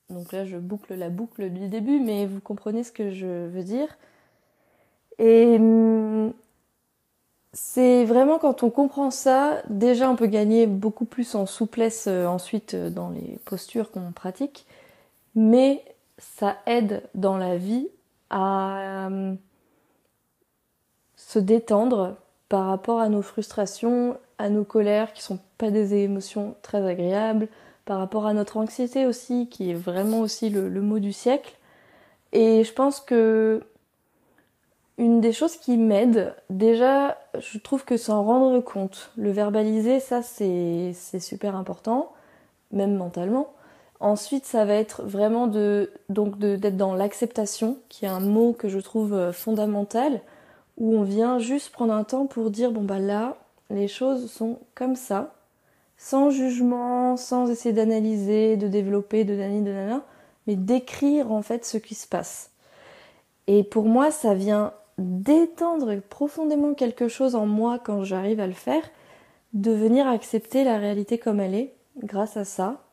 Donc 0.10 0.32
là, 0.32 0.46
je 0.46 0.58
boucle 0.58 0.94
la 0.96 1.10
boucle 1.10 1.50
du 1.50 1.68
début, 1.68 2.00
mais 2.00 2.26
vous 2.26 2.40
comprenez 2.40 2.84
ce 2.84 2.92
que 2.92 3.12
je 3.12 3.48
veux 3.48 3.64
dire. 3.64 3.88
Et 5.20 5.56
hum, 5.58 6.34
c'est 7.54 8.04
vraiment 8.04 8.40
quand 8.40 8.64
on 8.64 8.70
comprend 8.72 9.12
ça, 9.12 9.62
déjà 9.70 10.10
on 10.10 10.16
peut 10.16 10.28
gagner 10.28 10.66
beaucoup 10.68 11.06
plus 11.06 11.36
en 11.36 11.46
souplesse 11.46 12.06
euh, 12.08 12.26
ensuite 12.26 12.74
euh, 12.74 12.90
dans 12.90 13.10
les 13.10 13.40
postures 13.46 13.92
qu'on 13.92 14.12
pratique, 14.12 14.66
mais 15.36 15.84
ça 16.18 16.58
aide 16.66 17.04
dans 17.14 17.38
la 17.38 17.58
vie 17.58 17.88
à 18.30 19.06
hum, 19.08 19.38
se 21.16 21.40
détendre 21.40 22.16
par 22.50 22.66
rapport 22.68 23.00
à 23.00 23.10
nos 23.10 23.22
frustrations, 23.22 24.18
à 24.38 24.50
nos 24.50 24.64
colères 24.64 25.14
qui 25.14 25.22
sont 25.22 25.40
pas 25.58 25.72
des 25.72 25.94
émotions 25.96 26.56
très 26.62 26.86
agréables, 26.86 27.48
par 27.86 28.00
rapport 28.00 28.26
à 28.26 28.34
notre 28.34 28.58
anxiété 28.58 29.06
aussi, 29.06 29.48
qui 29.50 29.72
est 29.72 29.76
vraiment 29.76 30.22
aussi 30.22 30.50
le, 30.50 30.70
mot 30.82 31.00
du 31.00 31.14
siècle. 31.14 31.58
Et 32.32 32.64
je 32.64 32.74
pense 32.74 33.00
que 33.00 33.64
une 34.98 35.22
des 35.22 35.34
choses 35.34 35.58
qui 35.58 35.78
m'aide, 35.78 36.36
déjà, 36.50 37.18
je 37.40 37.58
trouve 37.58 37.84
que 37.84 37.98
s'en 37.98 38.24
rendre 38.24 38.60
compte, 38.60 39.12
le 39.18 39.32
verbaliser, 39.32 40.00
ça 40.00 40.22
c'est 40.22 40.94
super 41.20 41.56
important, 41.56 42.12
même 42.72 42.96
mentalement. 42.96 43.54
Ensuite, 44.00 44.46
ça 44.46 44.66
va 44.66 44.76
être 44.76 45.04
vraiment 45.04 45.48
de 45.48 45.92
donc 46.10 46.38
d'être 46.38 46.78
dans 46.78 46.94
l'acceptation, 46.94 47.78
qui 47.90 48.06
est 48.06 48.10
un 48.10 48.20
mot 48.20 48.54
que 48.54 48.68
je 48.68 48.80
trouve 48.80 49.14
euh, 49.14 49.32
fondamental 49.32 50.22
où 50.78 50.96
on 50.96 51.04
vient 51.04 51.40
juste 51.40 51.72
prendre 51.72 51.94
un 51.94 52.04
temps 52.04 52.26
pour 52.26 52.50
dire 52.50 52.72
bon 52.72 52.82
bah 52.82 53.00
là, 53.00 53.38
les 53.70 53.88
choses 53.88 54.30
sont 54.32 54.60
comme 54.76 54.96
ça, 54.96 55.34
sans 55.98 56.30
jugement, 56.30 57.16
sans 57.16 57.50
essayer 57.50 57.74
d'analyser, 57.74 58.58
de 58.58 58.68
développer, 58.68 59.24
de 59.24 59.36
nani, 59.36 59.62
de 59.62 59.72
nana, 59.72 60.02
mais 60.48 60.56
d'écrire 60.56 61.32
en 61.32 61.42
fait 61.42 61.66
ce 61.66 61.78
qui 61.78 61.96
se 61.96 62.08
passe. 62.08 62.52
Et 63.48 63.64
pour 63.64 63.86
moi, 63.86 64.12
ça 64.12 64.34
vient 64.34 64.74
d'étendre 64.98 65.96
profondément 66.02 66.74
quelque 66.74 67.08
chose 67.08 67.36
en 67.36 67.46
moi 67.46 67.80
quand 67.80 68.04
j'arrive 68.04 68.40
à 68.40 68.48
le 68.48 68.54
faire, 68.54 68.84
de 69.54 69.72
venir 69.72 70.08
accepter 70.08 70.64
la 70.64 70.78
réalité 70.78 71.18
comme 71.18 71.40
elle 71.40 71.56
est, 71.56 71.74
grâce 71.98 72.38
à 72.38 72.46
ça, 72.46 72.84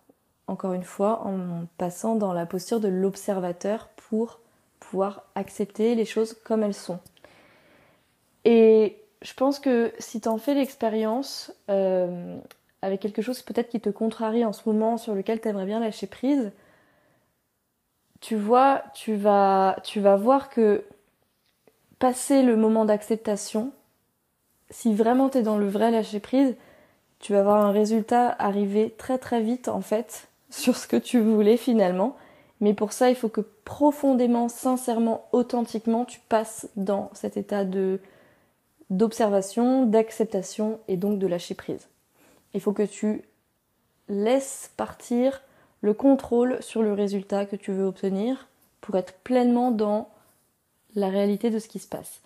encore 0.47 0.73
une 0.73 0.85
fois, 0.85 1.27
en 1.27 1.67
passant 1.79 2.17
dans 2.17 2.33
la 2.33 2.47
posture 2.47 2.81
de 2.81 2.89
l'observateur 2.89 3.89
pour 3.97 4.41
pouvoir 4.79 5.25
accepter 5.35 5.95
les 5.95 6.05
choses 6.05 6.35
comme 6.45 6.63
elles 6.63 6.75
sont. 6.75 6.99
Et 8.45 8.97
je 9.23 9.35
pense 9.35 9.59
que 9.59 9.93
si 9.99 10.21
tu 10.21 10.29
en 10.29 10.39
fais 10.39 10.55
l'expérience 10.55 11.53
euh, 11.71 12.39
avec 12.83 13.01
quelque 13.01 13.23
chose 13.23 13.43
peut-être 13.43 13.69
qui 13.69 13.81
te 13.81 13.91
contrarie 13.91 14.45
en 14.45 14.53
ce 14.53 14.63
moment, 14.67 14.97
sur 14.97 15.15
lequel 15.15 15.41
tu 15.41 15.49
aimerais 15.49 15.67
bien 15.67 15.81
lâcher 15.81 16.07
prise, 16.07 16.53
tu 18.21 18.37
vois, 18.37 18.83
tu 18.95 19.15
vas, 19.15 19.77
tu 19.85 20.01
vas 20.01 20.17
voir 20.17 20.51
que 20.51 20.85
passer 22.01 22.43
le 22.43 22.57
moment 22.57 22.85
d'acceptation, 22.85 23.71
si 24.71 24.93
vraiment 24.95 25.29
tu 25.29 25.39
es 25.39 25.43
dans 25.43 25.59
le 25.59 25.69
vrai 25.69 25.93
lâcher 25.93 26.19
prise, 26.19 26.57
tu 27.21 27.33
vas 27.33 27.43
voir 27.45 27.65
un 27.65 27.71
résultat 27.71 28.35
arriver 28.39 28.95
très 28.97 29.19
très 29.19 29.41
vite 29.43 29.69
en 29.69 29.83
fait 29.83 30.29
sur 30.51 30.77
ce 30.77 30.89
que 30.89 30.97
tu 30.97 31.21
voulais 31.21 31.57
finalement. 31.57 32.17
Mais 32.61 32.75
pour 32.75 32.93
ça, 32.93 33.09
il 33.09 33.17
faut 33.17 33.29
que 33.29 33.41
profondément, 33.41 34.49
sincèrement, 34.49 35.29
authentiquement, 35.33 36.05
tu 36.05 36.21
passes 36.29 36.69
dans 36.75 37.11
cet 37.15 37.37
état 37.37 37.65
de 37.65 38.01
d'observation, 38.91 39.87
d'acceptation 39.87 40.81
et 40.89 40.97
donc 40.97 41.21
de 41.21 41.29
lâcher 41.29 41.55
prise. 41.55 41.87
Il 42.55 42.61
faut 42.61 42.73
que 42.73 42.83
tu 42.83 43.23
laisses 44.09 44.73
partir 44.77 45.43
le 45.81 45.95
contrôle 45.95 46.61
sur 46.61 46.83
le 46.83 46.93
résultat 46.93 47.47
que 47.47 47.55
tu 47.55 47.71
veux 47.71 47.85
obtenir 47.85 48.49
pour 48.81 48.97
être 48.97 49.13
pleinement 49.23 49.71
dans 49.71 50.09
la 50.95 51.09
réalité 51.09 51.51
de 51.51 51.59
ce 51.59 51.69
qui 51.69 51.79
se 51.79 51.89
passe. 51.89 52.21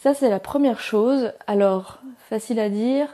Ça, 0.00 0.14
c'est 0.14 0.30
la 0.30 0.40
première 0.40 0.80
chose. 0.80 1.32
Alors, 1.46 2.00
facile 2.28 2.58
à 2.58 2.70
dire, 2.70 3.08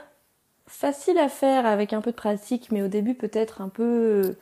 facile 0.67 1.17
à 1.17 1.29
faire 1.29 1.65
avec 1.65 1.93
un 1.93 2.01
peu 2.01 2.11
de 2.11 2.15
pratique, 2.15 2.71
mais 2.71 2.81
au 2.81 2.87
début 2.87 3.13
peut-être 3.13 3.61
un 3.61 3.69
peu 3.69 4.35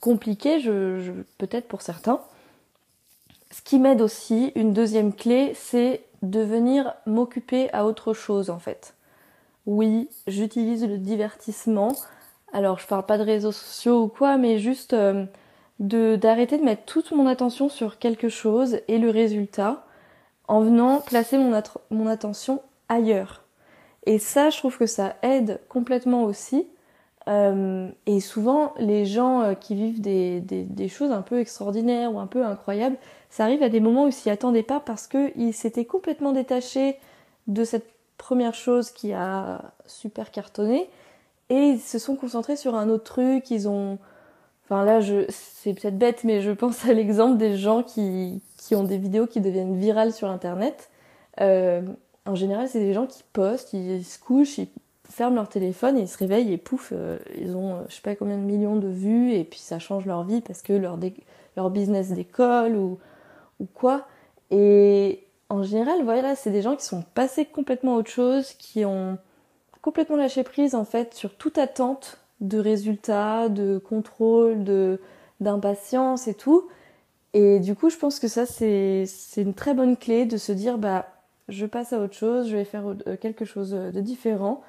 compliqué, 0.00 0.58
peut-être 1.38 1.68
pour 1.68 1.82
certains. 1.82 2.20
Ce 3.50 3.62
qui 3.62 3.78
m'aide 3.78 4.00
aussi, 4.00 4.52
une 4.54 4.72
deuxième 4.72 5.12
clé, 5.12 5.52
c'est 5.54 6.02
de 6.22 6.40
venir 6.40 6.94
m'occuper 7.06 7.72
à 7.72 7.86
autre 7.86 8.12
chose 8.12 8.50
en 8.50 8.58
fait. 8.58 8.94
Oui, 9.66 10.08
j'utilise 10.26 10.86
le 10.86 10.98
divertissement. 10.98 11.94
Alors 12.52 12.78
je 12.78 12.86
parle 12.86 13.06
pas 13.06 13.18
de 13.18 13.22
réseaux 13.22 13.52
sociaux 13.52 14.04
ou 14.04 14.08
quoi, 14.08 14.36
mais 14.38 14.58
juste 14.58 14.94
euh, 14.94 15.24
de 15.78 16.16
d'arrêter 16.16 16.58
de 16.58 16.64
mettre 16.64 16.84
toute 16.84 17.12
mon 17.12 17.26
attention 17.26 17.68
sur 17.68 17.98
quelque 17.98 18.28
chose 18.28 18.80
et 18.88 18.98
le 18.98 19.10
résultat 19.10 19.84
en 20.48 20.60
venant 20.60 21.00
placer 21.00 21.38
mon, 21.38 22.06
attention 22.06 22.62
ailleurs. 22.88 23.44
Et 24.06 24.18
ça, 24.18 24.50
je 24.50 24.56
trouve 24.56 24.78
que 24.78 24.86
ça 24.86 25.16
aide 25.22 25.60
complètement 25.68 26.24
aussi. 26.24 26.66
Euh, 27.28 27.90
et 28.06 28.20
souvent, 28.20 28.72
les 28.78 29.04
gens 29.04 29.42
euh, 29.42 29.54
qui 29.54 29.74
vivent 29.74 30.00
des, 30.00 30.40
des, 30.40 30.64
des, 30.64 30.88
choses 30.88 31.12
un 31.12 31.20
peu 31.20 31.38
extraordinaires 31.38 32.14
ou 32.14 32.18
un 32.18 32.26
peu 32.26 32.42
incroyables, 32.46 32.96
ça 33.28 33.44
arrive 33.44 33.62
à 33.62 33.68
des 33.68 33.80
moments 33.80 34.04
où 34.04 34.10
s'y 34.10 34.30
attendaient 34.30 34.62
pas 34.62 34.80
parce 34.80 35.06
qu'ils 35.06 35.52
s'étaient 35.52 35.84
complètement 35.84 36.32
détachés 36.32 36.98
de 37.46 37.64
cette 37.64 37.86
première 38.16 38.54
chose 38.54 38.90
qui 38.90 39.12
a 39.12 39.72
super 39.84 40.30
cartonné 40.30 40.88
et 41.50 41.54
ils 41.54 41.80
se 41.80 41.98
sont 41.98 42.16
concentrés 42.16 42.56
sur 42.56 42.74
un 42.74 42.88
autre 42.88 43.04
truc, 43.04 43.50
ils 43.50 43.68
ont... 43.68 43.98
Enfin 44.70 44.84
là, 44.84 45.00
c'est 45.30 45.72
peut-être 45.72 45.96
bête, 45.96 46.24
mais 46.24 46.42
je 46.42 46.50
pense 46.50 46.84
à 46.84 46.92
l'exemple 46.92 47.38
des 47.38 47.56
gens 47.56 47.82
qui, 47.82 48.42
qui 48.58 48.74
ont 48.74 48.84
des 48.84 48.98
vidéos 48.98 49.26
qui 49.26 49.40
deviennent 49.40 49.78
virales 49.78 50.12
sur 50.12 50.28
Internet. 50.28 50.90
Euh, 51.40 51.80
en 52.26 52.34
général, 52.34 52.68
c'est 52.68 52.80
des 52.80 52.92
gens 52.92 53.06
qui 53.06 53.22
postent, 53.32 53.72
ils, 53.72 54.04
se 54.04 54.18
couchent, 54.18 54.58
ils 54.58 54.68
ferment 55.08 55.36
leur 55.36 55.48
téléphone 55.48 55.96
et 55.96 56.02
ils 56.02 56.08
se 56.08 56.18
réveillent 56.18 56.52
et 56.52 56.58
pouf, 56.58 56.92
euh, 56.92 57.18
ils 57.40 57.56
ont 57.56 57.82
je 57.88 57.94
sais 57.94 58.02
pas 58.02 58.14
combien 58.14 58.36
de 58.36 58.42
millions 58.42 58.76
de 58.76 58.88
vues 58.88 59.32
et 59.32 59.44
puis 59.44 59.58
ça 59.58 59.78
change 59.78 60.04
leur 60.04 60.24
vie 60.24 60.42
parce 60.42 60.60
que 60.60 60.74
leur, 60.74 60.98
leur 61.56 61.70
business 61.70 62.10
décolle 62.10 62.76
ou, 62.76 62.98
ou 63.60 63.66
quoi. 63.72 64.06
Et 64.50 65.24
en 65.48 65.62
général, 65.62 66.04
voilà, 66.04 66.36
c'est 66.36 66.50
des 66.50 66.60
gens 66.60 66.76
qui 66.76 66.84
sont 66.84 67.02
passés 67.14 67.46
complètement 67.46 67.94
à 67.94 67.98
autre 68.00 68.10
chose, 68.10 68.52
qui 68.52 68.84
ont 68.84 69.16
complètement 69.80 70.16
lâché 70.16 70.42
prise 70.42 70.74
en 70.74 70.84
fait 70.84 71.14
sur 71.14 71.34
toute 71.34 71.56
attente 71.56 72.18
de 72.40 72.58
résultats, 72.58 73.48
de 73.48 73.78
contrôle, 73.78 74.64
de 74.64 75.00
d'impatience 75.40 76.28
et 76.28 76.34
tout. 76.34 76.68
Et 77.34 77.60
du 77.60 77.74
coup, 77.74 77.90
je 77.90 77.96
pense 77.96 78.18
que 78.20 78.28
ça 78.28 78.46
c'est 78.46 79.06
une 79.36 79.54
très 79.54 79.74
bonne 79.74 79.96
clé 79.96 80.26
de 80.26 80.36
se 80.36 80.52
dire 80.52 80.78
bah 80.78 81.06
je 81.48 81.66
passe 81.66 81.92
à 81.92 82.00
autre 82.00 82.14
chose, 82.14 82.48
je 82.48 82.56
vais 82.56 82.64
faire 82.64 82.84
euh, 83.06 83.16
quelque 83.16 83.44
chose 83.44 83.70
de 83.70 84.00
différent 84.00 84.62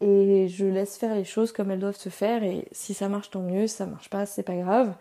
et 0.00 0.48
je 0.48 0.66
laisse 0.66 0.96
faire 0.98 1.14
les 1.14 1.24
choses 1.24 1.52
comme 1.52 1.70
elles 1.70 1.78
doivent 1.78 1.96
se 1.96 2.08
faire 2.08 2.42
et 2.42 2.66
si 2.72 2.94
ça 2.94 3.08
marche 3.08 3.30
tant 3.30 3.42
mieux, 3.42 3.66
si 3.66 3.76
ça 3.76 3.86
marche 3.86 4.10
pas, 4.10 4.26
c'est 4.26 4.42
pas 4.42 4.56
grave. 4.56 4.94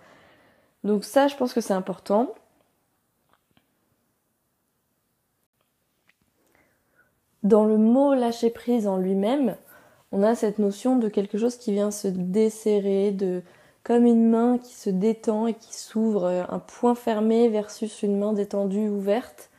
Donc 0.84 1.04
ça, 1.04 1.28
je 1.28 1.36
pense 1.36 1.54
que 1.54 1.62
c'est 1.62 1.74
important. 1.74 2.34
Dans 7.44 7.66
le 7.66 7.78
mot 7.78 8.14
lâcher 8.14 8.52
prise 8.52 8.88
en 8.88 8.98
lui-même, 8.98 9.56
on 10.12 10.24
a 10.24 10.36
cette 10.36 10.60
notion 10.60 10.98
de 10.98 11.08
quelque 11.08 11.38
chose 11.38 11.58
qui 11.58 11.72
vient 11.72 11.92
se 11.92 12.08
desserrer, 12.08 13.12
de 13.12 13.42
comme 13.84 14.06
une 14.06 14.30
main 14.30 14.58
qui 14.58 14.74
se 14.74 14.90
détend 14.90 15.48
et 15.48 15.54
qui 15.54 15.74
s'ouvre, 15.74 16.26
un 16.28 16.60
point 16.60 16.94
fermé 16.94 17.50
versus 17.50 18.04
une 18.04 18.20
main 18.20 18.34
détendue, 18.34 18.90
ouverte. 18.90 19.50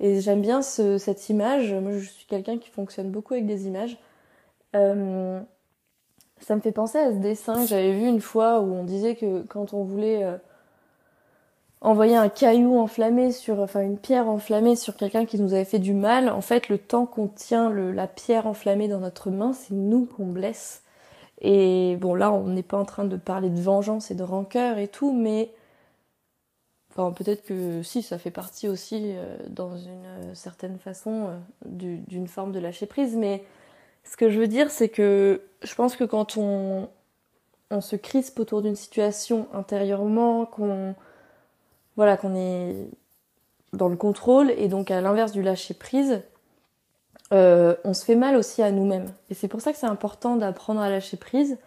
Et 0.00 0.20
j'aime 0.20 0.42
bien 0.42 0.60
cette 0.60 1.28
image. 1.30 1.72
Moi, 1.72 1.92
je 1.92 2.04
suis 2.04 2.26
quelqu'un 2.26 2.58
qui 2.58 2.68
fonctionne 2.68 3.10
beaucoup 3.10 3.34
avec 3.34 3.46
des 3.46 3.66
images. 3.66 3.96
Euh, 4.74 5.40
ça 6.40 6.56
me 6.56 6.60
fait 6.60 6.72
penser 6.72 6.98
à 6.98 7.12
ce 7.12 7.16
dessin 7.16 7.54
que 7.62 7.68
j'avais 7.68 7.92
vu 7.92 8.06
une 8.06 8.20
fois 8.20 8.60
où 8.60 8.74
on 8.74 8.84
disait 8.84 9.14
que 9.14 9.42
quand 9.42 9.72
on 9.72 9.84
voulait 9.84 10.24
euh, 10.24 10.36
envoyer 11.84 12.16
un 12.16 12.30
caillou 12.30 12.78
enflammé 12.78 13.30
sur, 13.30 13.60
enfin 13.60 13.82
une 13.82 13.98
pierre 13.98 14.26
enflammée 14.28 14.74
sur 14.74 14.96
quelqu'un 14.96 15.26
qui 15.26 15.38
nous 15.38 15.52
avait 15.52 15.66
fait 15.66 15.78
du 15.78 15.92
mal, 15.92 16.30
en 16.30 16.40
fait 16.40 16.68
le 16.70 16.78
temps 16.78 17.04
qu'on 17.04 17.28
tient 17.28 17.70
la 17.70 18.06
pierre 18.06 18.46
enflammée 18.46 18.88
dans 18.88 19.00
notre 19.00 19.30
main, 19.30 19.52
c'est 19.52 19.74
nous 19.74 20.06
qu'on 20.06 20.26
blesse. 20.26 20.82
Et 21.42 21.96
bon 22.00 22.14
là 22.14 22.32
on 22.32 22.48
n'est 22.48 22.62
pas 22.62 22.78
en 22.78 22.86
train 22.86 23.04
de 23.04 23.16
parler 23.16 23.50
de 23.50 23.60
vengeance 23.60 24.10
et 24.10 24.14
de 24.14 24.22
rancœur 24.22 24.78
et 24.78 24.88
tout, 24.88 25.12
mais 25.12 25.52
enfin 26.90 27.12
peut-être 27.12 27.44
que 27.44 27.82
si 27.82 28.02
ça 28.02 28.16
fait 28.18 28.30
partie 28.30 28.66
aussi 28.66 29.12
euh, 29.14 29.36
dans 29.50 29.76
une 29.76 30.34
certaine 30.34 30.78
façon 30.78 31.28
d'une 31.66 32.28
forme 32.28 32.52
de 32.52 32.60
lâcher 32.60 32.86
prise, 32.86 33.14
mais 33.14 33.44
ce 34.04 34.16
que 34.16 34.30
je 34.30 34.40
veux 34.40 34.48
dire, 34.48 34.70
c'est 34.70 34.88
que 34.88 35.42
je 35.62 35.74
pense 35.74 35.96
que 35.96 36.04
quand 36.04 36.38
on, 36.38 36.88
on 37.70 37.80
se 37.82 37.96
crispe 37.96 38.38
autour 38.38 38.62
d'une 38.62 38.76
situation 38.76 39.48
intérieurement, 39.52 40.46
qu'on 40.46 40.94
voilà, 41.96 42.16
qu'on 42.16 42.34
est 42.34 42.74
dans 43.72 43.88
le 43.88 43.96
contrôle 43.96 44.50
et 44.52 44.68
donc 44.68 44.90
à 44.90 45.00
l'inverse 45.00 45.32
du 45.32 45.42
lâcher 45.42 45.74
prise, 45.74 46.22
euh, 47.32 47.74
on 47.84 47.94
se 47.94 48.04
fait 48.04 48.16
mal 48.16 48.36
aussi 48.36 48.62
à 48.62 48.70
nous-mêmes. 48.70 49.12
Et 49.30 49.34
c'est 49.34 49.48
pour 49.48 49.60
ça 49.60 49.72
que 49.72 49.78
c'est 49.78 49.86
important 49.86 50.36
d'apprendre 50.36 50.80
à 50.80 50.90
lâcher 50.90 51.16
prise, 51.16 51.58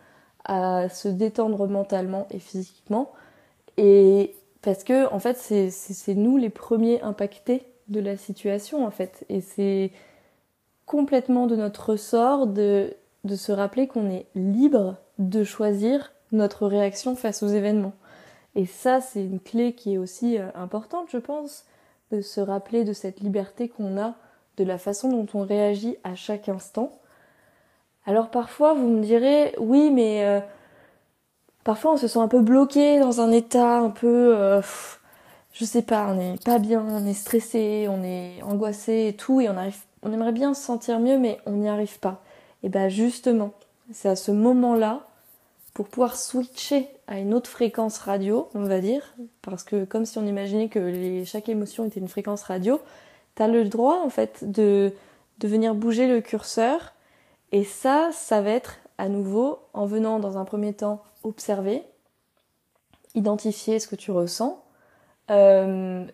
à 0.46 0.90
se 0.90 1.08
détendre 1.08 1.68
mentalement 1.68 2.28
et 2.32 2.40
physiquement. 2.40 3.12
Et 3.78 4.36
parce 4.62 4.84
que 4.84 5.12
en 5.12 5.20
fait, 5.20 5.38
c'est 5.38 6.16
nous 6.16 6.38
les 6.38 6.50
premiers 6.50 7.02
impactés 7.02 7.64
de 7.90 8.00
la 8.00 8.18
situation 8.18 8.86
en 8.86 8.92
fait. 8.92 9.26
Et 9.30 9.42
c'est 9.42 9.92
complètement 10.86 11.48
de 11.48 11.56
notre 11.56 11.92
ressort 11.92 12.48
de, 12.48 12.94
de 13.24 13.36
se 13.36 13.52
rappeler 13.52 13.88
qu'on 13.88 14.10
est 14.10 14.26
libre 14.36 14.96
de 15.20 15.44
choisir 15.44 16.14
notre 16.32 16.68
réaction 16.68 17.16
face 17.16 17.44
aux 17.44 17.48
événements. 17.48 17.94
Et 18.58 18.66
ça, 18.66 19.00
c'est 19.02 19.24
une 19.24 19.40
clé 19.40 19.74
qui 19.74 19.94
est 19.94 19.98
aussi 19.98 20.38
euh, 20.38 20.48
importante, 20.56 21.08
je 21.10 21.20
pense, 21.20 21.64
de 22.12 22.22
se 22.22 22.42
rappeler 22.42 22.84
de 22.84 22.92
cette 22.92 23.20
liberté 23.20 23.70
qu'on 23.70 24.02
a, 24.02 24.16
de 24.58 24.64
la 24.64 24.80
façon 24.80 25.10
dont 25.10 25.28
on 25.40 25.46
réagit 25.46 25.96
à 26.04 26.16
chaque 26.16 26.50
instant. 26.50 26.92
Alors 28.06 28.32
parfois, 28.32 28.74
vous 28.74 28.88
me 28.88 29.04
direz, 29.04 29.54
oui, 29.60 29.92
mais 29.92 30.26
euh, 30.26 30.40
parfois 31.64 31.94
on 31.94 31.98
se 31.98 32.08
sent 32.08 32.20
un 32.20 32.28
peu 32.28 32.42
bloqué 32.42 33.00
dans 33.00 33.22
un 33.22 33.32
état 33.32 33.78
un 33.78 33.92
peu, 33.92 34.36
euh, 34.36 34.62
je 35.54 35.64
sais 35.64 35.84
pas, 35.84 36.08
on 36.08 36.16
n'est 36.16 36.38
pas 36.44 36.58
bien, 36.58 36.84
on 36.84 37.06
est 37.06 37.14
stressé, 37.14 37.88
on 37.90 38.04
est 38.04 38.42
angoissé 38.42 39.08
et 39.10 39.14
tout, 39.14 39.40
et 39.40 39.50
on 39.50 39.58
arrive 39.58 39.78
on 40.04 40.14
aimerait 40.14 40.32
bien 40.32 40.54
se 40.54 40.64
sentir 40.64 41.00
mieux, 41.00 41.18
mais 41.18 41.40
on 41.46 41.54
n'y 41.54 41.70
arrive 41.70 42.00
pas. 42.00 42.24
Et 42.64 42.70
bien 42.70 42.90
justement, 42.90 43.52
c'est 43.92 44.10
à 44.10 44.16
ce 44.16 44.32
moment-là, 44.32 45.07
pour 45.78 45.90
pouvoir 45.90 46.16
switcher 46.16 46.90
à 47.06 47.20
une 47.20 47.36
autre 47.36 47.52
fréquence 47.52 48.00
radio, 48.00 48.50
on 48.56 48.64
va 48.64 48.80
dire, 48.80 49.14
parce 49.44 49.64
que 49.64 49.86
comme 49.86 50.08
si 50.08 50.18
on 50.18 50.26
imaginait 50.26 50.70
que 50.70 51.24
chaque 51.24 51.50
émotion 51.50 51.86
était 51.86 52.00
une 52.00 52.08
fréquence 52.08 52.42
radio, 52.42 52.82
tu 53.36 53.44
as 53.44 53.48
le 53.48 53.64
droit 53.64 54.02
en 54.04 54.10
fait 54.10 54.52
de, 54.52 54.92
de 55.38 55.48
venir 55.48 55.76
bouger 55.76 56.08
le 56.08 56.20
curseur. 56.20 56.96
Et 57.52 57.64
ça, 57.64 58.10
ça 58.12 58.42
va 58.42 58.50
être 58.50 58.78
à 58.98 59.08
nouveau 59.08 59.60
en 59.74 59.86
venant 59.86 60.18
dans 60.18 60.40
un 60.40 60.46
premier 60.46 60.74
temps 60.74 61.04
observer, 61.22 61.84
identifier 63.14 63.80
ce 63.80 63.88
que 63.88 63.96
tu 63.96 64.10
ressens, 64.10 64.60
euh, 65.30 66.08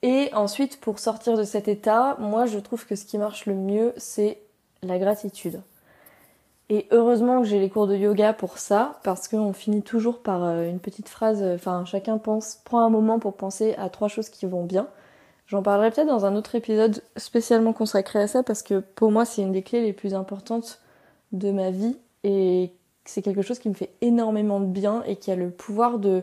et 0.00 0.30
ensuite, 0.32 0.80
pour 0.80 1.00
sortir 1.00 1.36
de 1.36 1.44
cet 1.44 1.68
état, 1.68 2.16
moi 2.18 2.46
je 2.46 2.58
trouve 2.60 2.86
que 2.86 2.96
ce 2.96 3.04
qui 3.04 3.18
marche 3.18 3.44
le 3.44 3.54
mieux, 3.54 3.92
c'est 3.98 4.38
la 4.80 4.98
gratitude. 4.98 5.60
Et 6.72 6.86
heureusement 6.92 7.42
que 7.42 7.48
j'ai 7.48 7.58
les 7.58 7.68
cours 7.68 7.88
de 7.88 7.96
yoga 7.96 8.32
pour 8.32 8.58
ça, 8.58 9.00
parce 9.02 9.26
qu'on 9.26 9.52
finit 9.52 9.82
toujours 9.82 10.20
par 10.22 10.44
euh, 10.44 10.70
une 10.70 10.78
petite 10.78 11.08
phrase, 11.08 11.42
euh, 11.42 11.56
enfin 11.56 11.84
chacun 11.84 12.16
pense, 12.16 12.60
prend 12.64 12.80
un 12.86 12.90
moment 12.90 13.18
pour 13.18 13.36
penser 13.36 13.74
à 13.74 13.88
trois 13.88 14.06
choses 14.06 14.28
qui 14.28 14.46
vont 14.46 14.64
bien. 14.64 14.86
J'en 15.48 15.64
parlerai 15.64 15.90
peut-être 15.90 16.06
dans 16.06 16.26
un 16.26 16.36
autre 16.36 16.54
épisode 16.54 17.02
spécialement 17.16 17.72
consacré 17.72 18.20
à 18.20 18.28
ça, 18.28 18.44
parce 18.44 18.62
que 18.62 18.78
pour 18.78 19.10
moi 19.10 19.24
c'est 19.24 19.42
une 19.42 19.50
des 19.50 19.62
clés 19.62 19.82
les 19.82 19.92
plus 19.92 20.14
importantes 20.14 20.80
de 21.32 21.50
ma 21.50 21.72
vie, 21.72 21.98
et 22.22 22.70
c'est 23.04 23.22
quelque 23.22 23.42
chose 23.42 23.58
qui 23.58 23.68
me 23.68 23.74
fait 23.74 23.90
énormément 24.00 24.60
de 24.60 24.66
bien 24.66 25.02
et 25.06 25.16
qui 25.16 25.32
a 25.32 25.36
le 25.36 25.50
pouvoir 25.50 25.98
de 25.98 26.22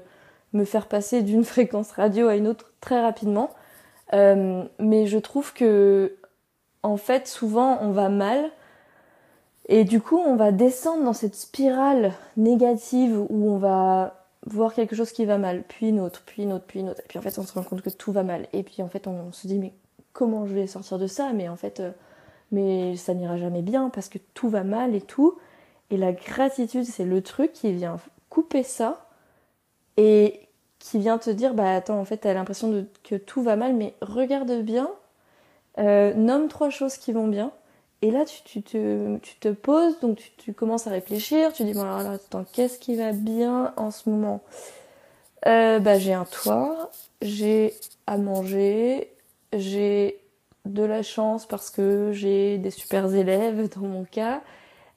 me 0.54 0.64
faire 0.64 0.88
passer 0.88 1.24
d'une 1.24 1.44
fréquence 1.44 1.92
radio 1.92 2.30
à 2.30 2.38
une 2.38 2.48
autre 2.48 2.72
très 2.80 3.02
rapidement. 3.02 3.50
Euh, 4.14 4.64
mais 4.80 5.08
je 5.08 5.18
trouve 5.18 5.54
que, 5.54 6.16
en 6.84 6.96
fait, 6.96 7.28
souvent 7.28 7.80
on 7.82 7.92
va 7.92 8.08
mal 8.08 8.50
et 9.68 9.84
du 9.84 10.02
coup 10.02 10.18
on 10.18 10.36
va 10.36 10.52
descendre 10.52 11.04
dans 11.04 11.14
cette 11.14 11.36
spirale 11.36 12.14
négative 12.38 13.20
où 13.30 13.50
on 13.50 13.58
va 13.58 14.26
voir 14.46 14.74
quelque 14.74 14.96
chose 14.96 15.12
qui 15.12 15.26
va 15.26 15.38
mal, 15.38 15.64
puis 15.68 15.90
une 15.90 16.00
autre, 16.00 16.24
puis 16.26 16.44
une 16.44 16.54
autre, 16.54 16.66
puis 16.66 16.80
une 16.80 16.90
autre. 16.90 17.02
Et 17.04 17.08
puis 17.08 17.20
en 17.20 17.22
fait 17.22 17.38
on 17.38 17.44
se 17.44 17.54
rend 17.54 17.64
compte 17.64 17.82
que 17.82 17.90
tout 17.90 18.12
va 18.12 18.24
mal. 18.24 18.48
Et 18.54 18.64
puis 18.64 18.82
en 18.82 18.88
fait 18.88 19.08
on 19.08 19.32
se 19.32 19.48
dit 19.48 19.60
mais 19.60 19.74
comment 20.14 20.46
je 20.48 20.54
vais 20.54 20.68
sortir 20.68 20.98
de 20.98 21.08
ça? 21.08 21.32
Mais 21.34 21.50
en 21.50 21.56
fait, 21.56 21.80
euh, 21.80 21.92
mais 22.52 22.96
ça 22.96 23.14
n'ira 23.14 23.38
jamais 23.38 23.62
bien 23.62 23.90
parce 23.90 24.10
que 24.10 24.18
tout 24.34 24.50
va 24.50 24.64
mal 24.64 24.96
et 24.96 25.02
tout. 25.02 25.38
Et 25.92 25.98
la 25.98 26.14
gratitude 26.14 26.86
c'est 26.86 27.06
le 27.06 27.22
truc 27.22 27.54
qui 27.54 27.72
vient 27.74 27.98
couper 28.30 28.64
ça 28.64 29.08
et 29.98 30.42
qui 30.80 31.00
vient 31.00 31.18
te 31.18 31.30
dire 31.30 31.54
bah 31.54 31.76
attends 31.76 32.00
en 32.00 32.06
fait 32.06 32.18
t'as 32.18 32.34
l'impression 32.34 32.86
que 33.04 33.16
tout 33.16 33.42
va 33.42 33.56
mal 33.56 33.74
mais 33.74 33.96
regarde 34.02 34.62
bien 34.62 34.90
euh, 35.80 36.14
nomme 36.14 36.50
trois 36.50 36.70
choses 36.70 36.98
qui 36.98 37.14
vont 37.14 37.28
bien 37.28 37.52
et 38.02 38.12
là 38.12 38.26
tu, 38.26 38.62
te, 38.62 39.50
poses 39.52 40.00
donc 40.00 40.22
tu, 40.38 40.54
commences 40.54 40.86
à 40.86 40.92
réfléchir 40.92 41.52
tu 41.52 41.64
dis 41.64 41.74
bon 41.74 41.82
alors 41.82 42.12
attends 42.12 42.46
qu'est-ce 42.54 42.78
qui 42.78 42.96
va 42.96 43.12
bien 43.12 43.74
en 43.78 43.92
ce 43.92 44.10
moment? 44.10 44.42
Euh, 45.46 45.80
bah 45.80 45.98
j'ai 45.98 46.14
un 46.14 46.26
toit 46.26 46.92
j'ai 47.22 47.74
à 48.06 48.18
manger 48.18 49.12
j'ai 49.54 50.20
de 50.66 50.84
la 50.84 51.02
chance 51.02 51.48
parce 51.48 51.70
que 51.72 52.12
j'ai 52.14 52.58
des 52.58 52.72
super 52.72 53.14
élèves 53.14 53.70
dans 53.76 53.88
mon 53.88 54.04
cas. 54.04 54.42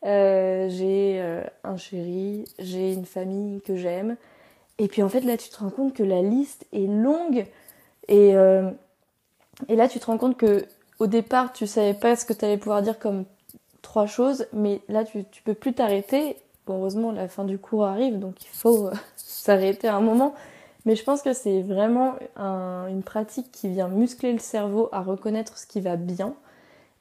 Euh, 0.05 0.69
j'ai 0.71 1.21
euh, 1.21 1.43
un 1.63 1.77
chéri 1.77 2.47
j'ai 2.59 2.93
une 2.93 3.07
famille 3.07 3.61
que 3.63 3.77
j'aime. 3.77 4.17
Et 4.79 4.89
puis 4.89 5.03
en 5.03 5.09
fait 5.09 5.21
là 5.21 5.37
tu 5.39 5.49
te 5.49 5.59
rends 5.59 5.71
compte 5.71 5.95
que 5.95 6.03
la 6.03 6.21
liste 6.21 6.67
est 6.73 6.87
longue. 6.87 7.47
Et 8.09 8.33
là 8.33 9.89
tu 9.89 10.01
te 10.01 10.07
rends 10.07 10.19
compte 10.19 10.37
que 10.37 10.67
au 11.01 11.07
départ 11.07 11.53
tu 11.53 11.67
savais 11.67 11.95
pas 11.95 12.15
ce 12.15 12.25
que 12.25 12.33
tu 12.33 12.45
allais 12.45 12.59
pouvoir 12.59 12.83
dire 12.83 12.99
comme 13.01 13.25
trois 13.83 14.07
choses, 14.07 14.47
mais 14.53 14.83
là 14.89 15.03
tu, 15.05 15.25
peux 15.43 15.55
plus 15.55 15.73
t'arrêter. 15.73 16.37
Heureusement 16.69 17.11
la 17.11 17.27
fin 17.27 17.45
du 17.45 17.59
cours 17.59 17.85
arrive 17.85 18.21
donc 18.21 18.45
il 18.45 18.49
faut 18.49 18.87
euh, 18.87 18.93
s'arrêter 19.17 19.89
à 19.89 19.97
un 19.97 20.01
moment. 20.01 20.35
Mais 20.87 20.95
je 20.97 21.05
pense 21.05 21.21
que 21.21 21.35
c'est 21.35 21.61
vraiment 21.61 22.15
une 22.39 23.03
pratique 23.03 23.53
qui 23.53 23.69
vient 23.69 23.89
muscler 23.89 24.33
le 24.33 24.39
cerveau 24.39 24.89
à 24.93 25.03
reconnaître 25.03 25.59
ce 25.59 25.67
qui 25.67 25.83
va 25.83 25.97
bien 25.97 26.35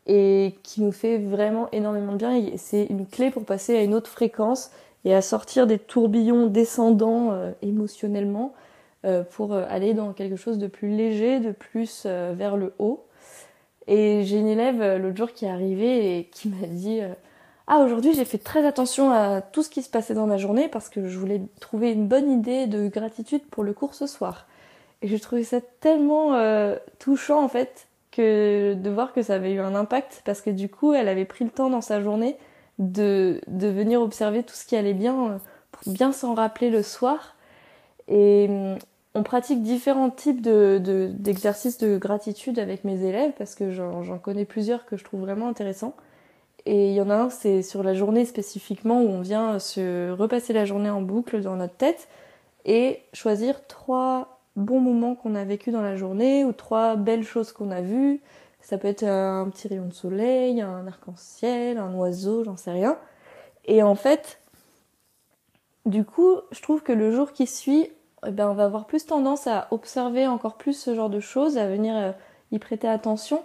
et 0.06 0.56
qui 0.64 0.82
nous 0.82 0.92
fait 0.92 1.18
vraiment 1.18 1.70
énormément 1.72 2.12
de 2.12 2.18
bien. 2.18 2.42
C'est 2.58 2.88
une 2.88 3.08
clé 3.08 3.32
pour 3.32 3.46
passer 3.46 3.78
à 3.78 3.82
une 3.82 3.94
autre 3.94 4.10
fréquence 4.10 4.72
et 5.06 5.16
à 5.16 5.22
sortir 5.22 5.66
des 5.66 5.80
tourbillons 5.80 6.48
descendants 6.48 7.32
euh, 7.32 7.52
émotionnellement 7.62 8.54
euh, 9.06 9.24
pour 9.24 9.54
aller 9.54 9.94
dans 9.94 10.12
quelque 10.12 10.36
chose 10.36 10.58
de 10.58 10.68
plus 10.68 10.90
léger, 10.90 11.40
de 11.40 11.54
plus 11.54 12.06
vers 12.06 12.58
le 12.58 12.74
haut. 12.80 13.06
Et 13.90 14.24
j'ai 14.24 14.38
une 14.38 14.48
élève 14.48 15.02
l'autre 15.02 15.18
jour 15.18 15.34
qui 15.34 15.46
est 15.46 15.50
arrivée 15.50 16.20
et 16.20 16.26
qui 16.26 16.48
m'a 16.48 16.68
dit 16.68 17.02
Ah, 17.68 17.80
aujourd'hui 17.80 18.14
j'ai 18.14 18.24
fait 18.24 18.38
très 18.38 18.66
attention 18.66 19.12
à 19.12 19.42
tout 19.42 19.64
ce 19.64 19.70
qui 19.70 19.82
se 19.82 19.90
passait 19.90 20.14
dans 20.14 20.28
ma 20.28 20.38
journée 20.38 20.70
parce 20.70 20.90
que 20.90 21.08
je 21.08 21.18
voulais 21.18 21.42
trouver 21.60 21.92
une 21.92 22.08
bonne 22.08 22.32
idée 22.32 22.68
de 22.68 22.88
gratitude 22.88 23.42
pour 23.50 23.64
le 23.64 23.74
cours 23.74 23.96
ce 23.96 24.08
soir. 24.08 24.48
Et 25.02 25.08
j'ai 25.08 25.20
trouvé 25.20 25.44
ça 25.44 25.60
tellement 25.80 26.40
touchant 27.00 27.44
en 27.44 27.50
fait 27.50 27.88
que 28.12 28.76
de 28.76 28.90
voir 28.90 29.12
que 29.12 29.24
ça 29.24 29.36
avait 29.36 29.54
eu 29.54 29.60
un 29.60 29.74
impact 29.76 30.22
parce 30.24 30.42
que 30.42 30.52
du 30.52 30.70
coup 30.70 30.94
elle 30.94 31.08
avait 31.08 31.26
pris 31.26 31.44
le 31.44 31.52
temps 31.52 31.70
dans 31.70 31.82
sa 31.82 32.02
journée 32.02 32.38
de, 32.80 33.42
de 33.48 33.68
venir 33.68 34.02
observer 34.02 34.44
tout 34.44 34.56
ce 34.56 34.66
qui 34.66 34.76
allait 34.76 34.94
bien 34.94 35.32
euh, 35.32 35.38
pour 35.72 35.94
bien 35.94 36.12
s'en 36.12 36.34
rappeler 36.34 36.70
le 36.70 36.82
soir. 36.82 37.36
Et 38.08 38.48
mm, 38.48 38.78
on 39.16 39.24
pratique 39.24 39.64
différents 39.64 40.12
types 40.12 40.42
d'exercices 40.42 41.78
de, 41.78 41.94
de, 41.94 41.98
gratitude 41.98 42.60
avec 42.60 42.84
mes 42.84 43.04
élèves 43.04 43.32
parce 43.38 43.56
que 43.56 43.72
j'en 43.72 44.20
connais 44.20 44.46
plusieurs 44.46 44.86
que 44.86 44.98
je 44.98 45.04
trouve 45.04 45.22
vraiment 45.22 45.48
intéressants. 45.48 45.96
Et 46.66 46.90
il 46.90 46.94
y 46.94 47.02
en 47.02 47.10
a 47.10 47.16
un, 47.16 47.30
c'est 47.30 47.62
sur 47.64 47.84
la 47.84 47.94
journée 47.94 48.26
spécifiquement, 48.26 49.02
où 49.02 49.08
on 49.08 49.22
vient 49.22 49.60
se 49.60 50.12
repasser 50.12 50.54
la 50.54 50.66
journée 50.66 50.90
en 50.90 51.02
boucle 51.02 51.42
dans 51.42 51.56
notre 51.56 51.76
tête 51.76 52.08
et 52.66 53.02
choisir 53.14 53.66
trois 53.68 54.42
bons 54.56 54.80
moments 54.82 55.16
qu'on 55.16 55.36
a 55.36 55.44
vécu 55.46 55.72
dans 55.72 55.82
la 55.82 55.96
journée 55.96 56.44
ou 56.44 56.52
trois 56.52 56.96
belles 56.96 57.24
choses 57.24 57.52
qu'on 57.52 57.72
a 57.72 57.82
vues. 57.82 58.22
Ça 58.62 58.78
peut 58.78 58.90
être 58.90 59.04
un 59.04 59.50
petit 59.50 59.68
rayon 59.68 59.86
de 59.86 59.94
soleil, 59.94 60.62
un 60.62 60.86
arc-en-ciel, 60.86 61.78
un 61.78 61.94
oiseau, 61.94 62.44
j'en 62.44 62.58
sais 62.58 62.72
rien. 62.72 62.98
Et 63.66 63.82
en 63.82 63.96
fait, 63.96 64.40
du 65.86 66.04
coup, 66.04 66.36
je 66.52 66.62
trouve 66.62 66.84
que 66.84 66.92
le 66.92 67.12
jour 67.12 67.32
qui 67.32 67.48
suit, 67.48 67.90
eh 68.28 68.32
ben, 68.32 68.50
on 68.50 68.54
va 68.54 68.66
avoir 68.66 68.86
plus 68.86 69.06
tendance 69.06 69.48
à 69.48 69.68
observer 69.72 70.28
encore 70.28 70.56
plus 70.56 70.74
ce 70.74 70.96
genre 70.96 71.10
de 71.10 71.20
choses, 71.20 71.58
à 71.58 71.68
venir 71.68 71.96
euh, 71.96 72.12
y 72.52 72.60
prêter 72.60 72.88
attention, 72.88 73.44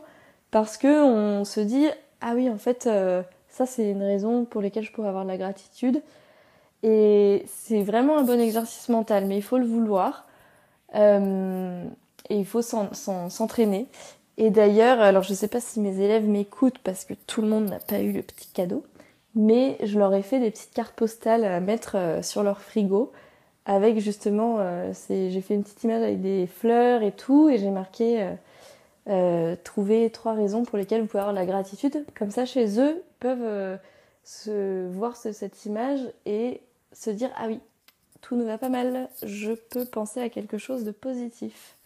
parce 0.50 0.76
que 0.76 1.04
on 1.04 1.44
se 1.44 1.60
dit 1.60 1.86
ah 2.20 2.32
oui, 2.34 2.48
en 2.50 2.58
fait, 2.58 2.86
euh, 2.86 3.22
ça 3.48 3.66
c'est 3.66 3.90
une 3.90 4.02
raison 4.02 4.44
pour 4.44 4.62
laquelle 4.62 4.84
je 4.84 4.92
pourrais 4.92 5.08
avoir 5.08 5.24
de 5.24 5.30
la 5.30 5.36
gratitude. 5.38 6.02
Et 6.82 7.44
c'est 7.46 7.82
vraiment 7.82 8.18
un 8.18 8.22
bon 8.24 8.40
exercice 8.40 8.88
mental, 8.88 9.26
mais 9.26 9.36
il 9.36 9.42
faut 9.42 9.58
le 9.58 9.66
vouloir. 9.66 10.26
Euh, 10.94 11.84
et 12.30 12.38
il 12.38 12.46
faut 12.46 12.62
s'entraîner. 12.62 13.88
Et 14.36 14.50
d'ailleurs, 14.50 15.00
alors 15.00 15.22
je 15.22 15.30
ne 15.30 15.36
sais 15.36 15.48
pas 15.48 15.60
si 15.60 15.80
mes 15.80 16.00
élèves 16.00 16.26
m'écoutent 16.26 16.78
parce 16.78 17.04
que 17.04 17.14
tout 17.26 17.42
le 17.42 17.48
monde 17.48 17.66
n'a 17.70 17.78
pas 17.78 18.00
eu 18.00 18.12
le 18.12 18.22
petit 18.22 18.48
cadeau, 18.48 18.84
mais 19.34 19.78
je 19.82 19.98
leur 19.98 20.14
ai 20.14 20.22
fait 20.22 20.40
des 20.40 20.50
petites 20.50 20.72
cartes 20.74 20.94
postales 20.94 21.44
à 21.44 21.60
mettre 21.60 21.96
sur 22.22 22.42
leur 22.42 22.60
frigo 22.60 23.12
avec 23.66 23.98
justement, 23.98 24.56
euh, 24.58 24.92
j'ai 25.08 25.40
fait 25.40 25.54
une 25.54 25.62
petite 25.62 25.84
image 25.84 26.02
avec 26.02 26.20
des 26.20 26.46
fleurs 26.46 27.02
et 27.02 27.12
tout, 27.12 27.48
et 27.48 27.58
j'ai 27.58 27.70
marqué 27.70 28.28
trouver 29.64 30.10
trois 30.10 30.32
raisons 30.32 30.64
pour 30.64 30.78
lesquelles 30.78 31.02
vous 31.02 31.06
pouvez 31.06 31.20
avoir 31.20 31.34
la 31.34 31.46
gratitude. 31.46 32.04
Comme 32.14 32.30
ça, 32.30 32.46
chez 32.46 32.80
eux, 32.80 33.02
ils 33.02 33.18
peuvent 33.20 33.78
se 34.24 34.88
voir 34.88 35.16
cette 35.16 35.66
image 35.66 36.00
et 36.24 36.60
se 36.92 37.10
dire 37.10 37.30
ah 37.36 37.46
oui, 37.46 37.60
tout 38.22 38.36
ne 38.36 38.44
va 38.44 38.56
pas 38.56 38.70
mal, 38.70 39.08
je 39.22 39.52
peux 39.52 39.84
penser 39.84 40.20
à 40.20 40.30
quelque 40.30 40.56
chose 40.56 40.84
de 40.84 40.90
positif. 40.90 41.76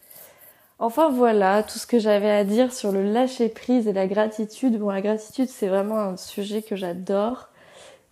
Enfin 0.81 1.09
voilà, 1.09 1.61
tout 1.63 1.77
ce 1.77 1.85
que 1.85 1.99
j'avais 1.99 2.31
à 2.31 2.45
dire 2.45 2.71
sur 2.71 2.93
le 2.93 3.03
lâcher 3.03 3.49
prise 3.49 3.87
et 3.87 3.93
la 3.93 4.07
gratitude. 4.07 4.79
Bon, 4.79 4.89
la 4.89 5.01
gratitude, 5.01 5.49
c'est 5.49 5.67
vraiment 5.67 5.99
un 5.99 6.15
sujet 6.15 6.61
que 6.61 6.77
j'adore. 6.77 7.48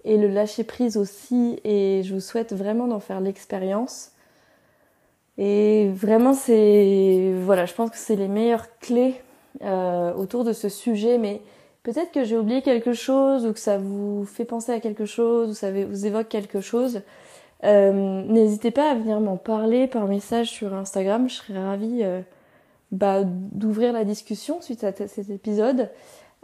Et 0.08 0.18
le 0.18 0.30
lâcher 0.30 0.64
prise 0.64 0.96
aussi. 0.96 1.60
Et 1.66 2.02
je 2.04 2.14
vous 2.14 2.22
souhaite 2.22 2.54
vraiment 2.54 2.88
d'en 2.88 3.02
faire 3.02 3.20
l'expérience. 3.20 4.12
Et 5.38 5.90
vraiment, 5.94 6.34
c'est. 6.34 7.34
Voilà, 7.42 7.66
je 7.66 7.74
pense 7.74 7.92
que 7.92 7.98
c'est 7.98 8.16
les 8.16 8.30
meilleures 8.30 8.80
clés 8.80 9.16
euh, 9.62 10.14
autour 10.14 10.46
de 10.46 10.54
ce 10.54 10.70
sujet. 10.70 11.18
Mais 11.18 11.42
peut-être 11.84 12.12
que 12.12 12.24
j'ai 12.24 12.38
oublié 12.38 12.62
quelque 12.62 12.94
chose, 12.94 13.46
ou 13.46 13.52
que 13.52 13.60
ça 13.60 13.78
vous 13.78 14.26
fait 14.26 14.46
penser 14.46 14.72
à 14.72 14.80
quelque 14.80 15.06
chose, 15.06 15.50
ou 15.50 15.54
ça 15.54 15.72
vous 15.72 16.06
évoque 16.06 16.30
quelque 16.30 16.62
chose. 16.62 17.02
Euh, 17.64 18.24
n'hésitez 18.24 18.72
pas 18.72 18.92
à 18.92 18.96
venir 18.96 19.20
m'en 19.20 19.38
parler 19.38 19.88
par 19.88 20.08
message 20.08 20.50
sur 20.50 20.74
Instagram. 20.74 21.28
Je 21.30 21.36
serais 21.36 21.60
ravie 21.60 22.00
euh, 22.04 22.22
bah, 22.92 23.24
d'ouvrir 23.26 23.94
la 23.94 24.06
discussion 24.06 24.62
suite 24.62 24.84
à 24.84 24.94
cet 24.94 25.30
épisode. 25.30 25.90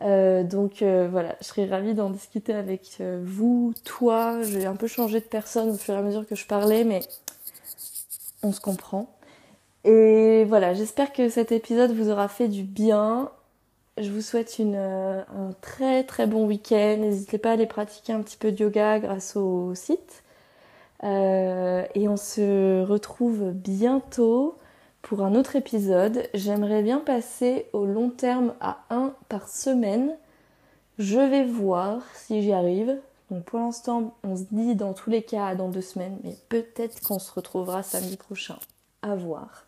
Euh, 0.04 0.44
donc 0.44 0.84
voilà, 0.84 1.36
je 1.42 1.46
serais 1.48 1.66
ravie 1.66 1.94
d'en 1.94 2.10
discuter 2.10 2.54
avec 2.54 3.02
vous, 3.24 3.74
toi. 3.84 4.42
J'ai 4.44 4.66
un 4.66 4.76
peu 4.76 4.88
changé 4.88 5.20
de 5.20 5.26
personne 5.26 5.70
au 5.70 5.76
fur 5.78 5.94
et 5.94 5.98
à 5.98 6.02
mesure 6.02 6.28
que 6.28 6.36
je 6.36 6.46
parlais, 6.46 6.84
mais 6.84 7.02
on 8.44 8.52
se 8.52 8.60
comprend. 8.60 9.10
Et 9.86 10.46
voilà, 10.46 10.74
j'espère 10.74 11.14
que 11.14 11.30
cet 11.30 11.52
épisode 11.52 11.92
vous 11.92 12.10
aura 12.10 12.28
fait 12.28 12.48
du 12.48 12.64
bien. 12.64 13.32
Je 13.98 14.10
vous 14.10 14.22
souhaite 14.22 14.58
une, 14.60 14.76
un 14.76 15.54
très 15.62 16.04
très 16.04 16.26
bon 16.28 16.46
week-end. 16.48 16.98
N'hésitez 17.00 17.38
pas 17.38 17.52
à 17.52 17.54
aller 17.54 17.68
pratiquer 17.68 18.14
un 18.14 18.22
petit 18.22 18.38
peu 18.38 18.52
de 18.52 18.64
yoga 18.64 19.00
grâce 19.00 19.36
au 19.36 19.76
site. 19.76 20.24
Euh, 21.04 21.86
et 21.96 22.08
on 22.08 22.18
se 22.18 22.84
retrouve 22.84 23.52
bientôt 23.52 24.58
pour 25.04 25.22
un 25.22 25.36
autre 25.36 25.56
épisode. 25.56 26.28
J'aimerais 26.34 26.82
bien 26.82 27.00
passer 27.00 27.68
au 27.74 27.86
long 27.86 28.10
terme 28.10 28.56
à 28.60 28.80
un 28.90 29.14
par 29.30 29.48
semaine. 29.48 30.18
Je 30.98 31.20
vais 31.20 31.46
voir 31.46 32.02
si 32.16 32.42
j'y 32.42 32.52
arrive. 32.52 32.98
Donc 33.30 33.44
pour 33.44 33.60
l'instant, 33.60 34.16
on 34.24 34.36
se 34.36 34.44
dit 34.52 34.76
dans 34.76 34.94
tous 34.94 35.12
les 35.12 35.22
cas 35.22 35.54
dans 35.54 35.70
deux 35.70 35.82
semaines, 35.82 36.18
mais 36.24 36.36
peut-être 36.50 37.02
qu'on 37.02 37.20
se 37.20 37.32
retrouvera 37.32 37.84
samedi 37.84 38.18
prochain. 38.18 38.58
À 39.04 39.16
voir. 39.16 39.68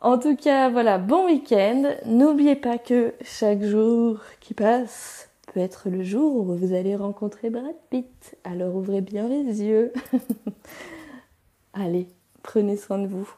En 0.00 0.18
tout 0.18 0.36
cas, 0.36 0.70
voilà, 0.70 0.98
bon 0.98 1.26
week-end. 1.26 1.94
N'oubliez 2.06 2.56
pas 2.56 2.78
que 2.78 3.14
chaque 3.22 3.62
jour 3.62 4.18
qui 4.40 4.54
passe 4.54 5.28
peut 5.52 5.60
être 5.60 5.88
le 5.88 6.02
jour 6.02 6.36
où 6.36 6.44
vous 6.54 6.72
allez 6.72 6.96
rencontrer 6.96 7.50
Brad 7.50 7.74
Pitt. 7.90 8.36
Alors 8.44 8.74
ouvrez 8.76 9.00
bien 9.00 9.28
les 9.28 9.62
yeux. 9.62 9.92
allez, 11.72 12.08
prenez 12.42 12.76
soin 12.76 12.98
de 12.98 13.06
vous. 13.06 13.28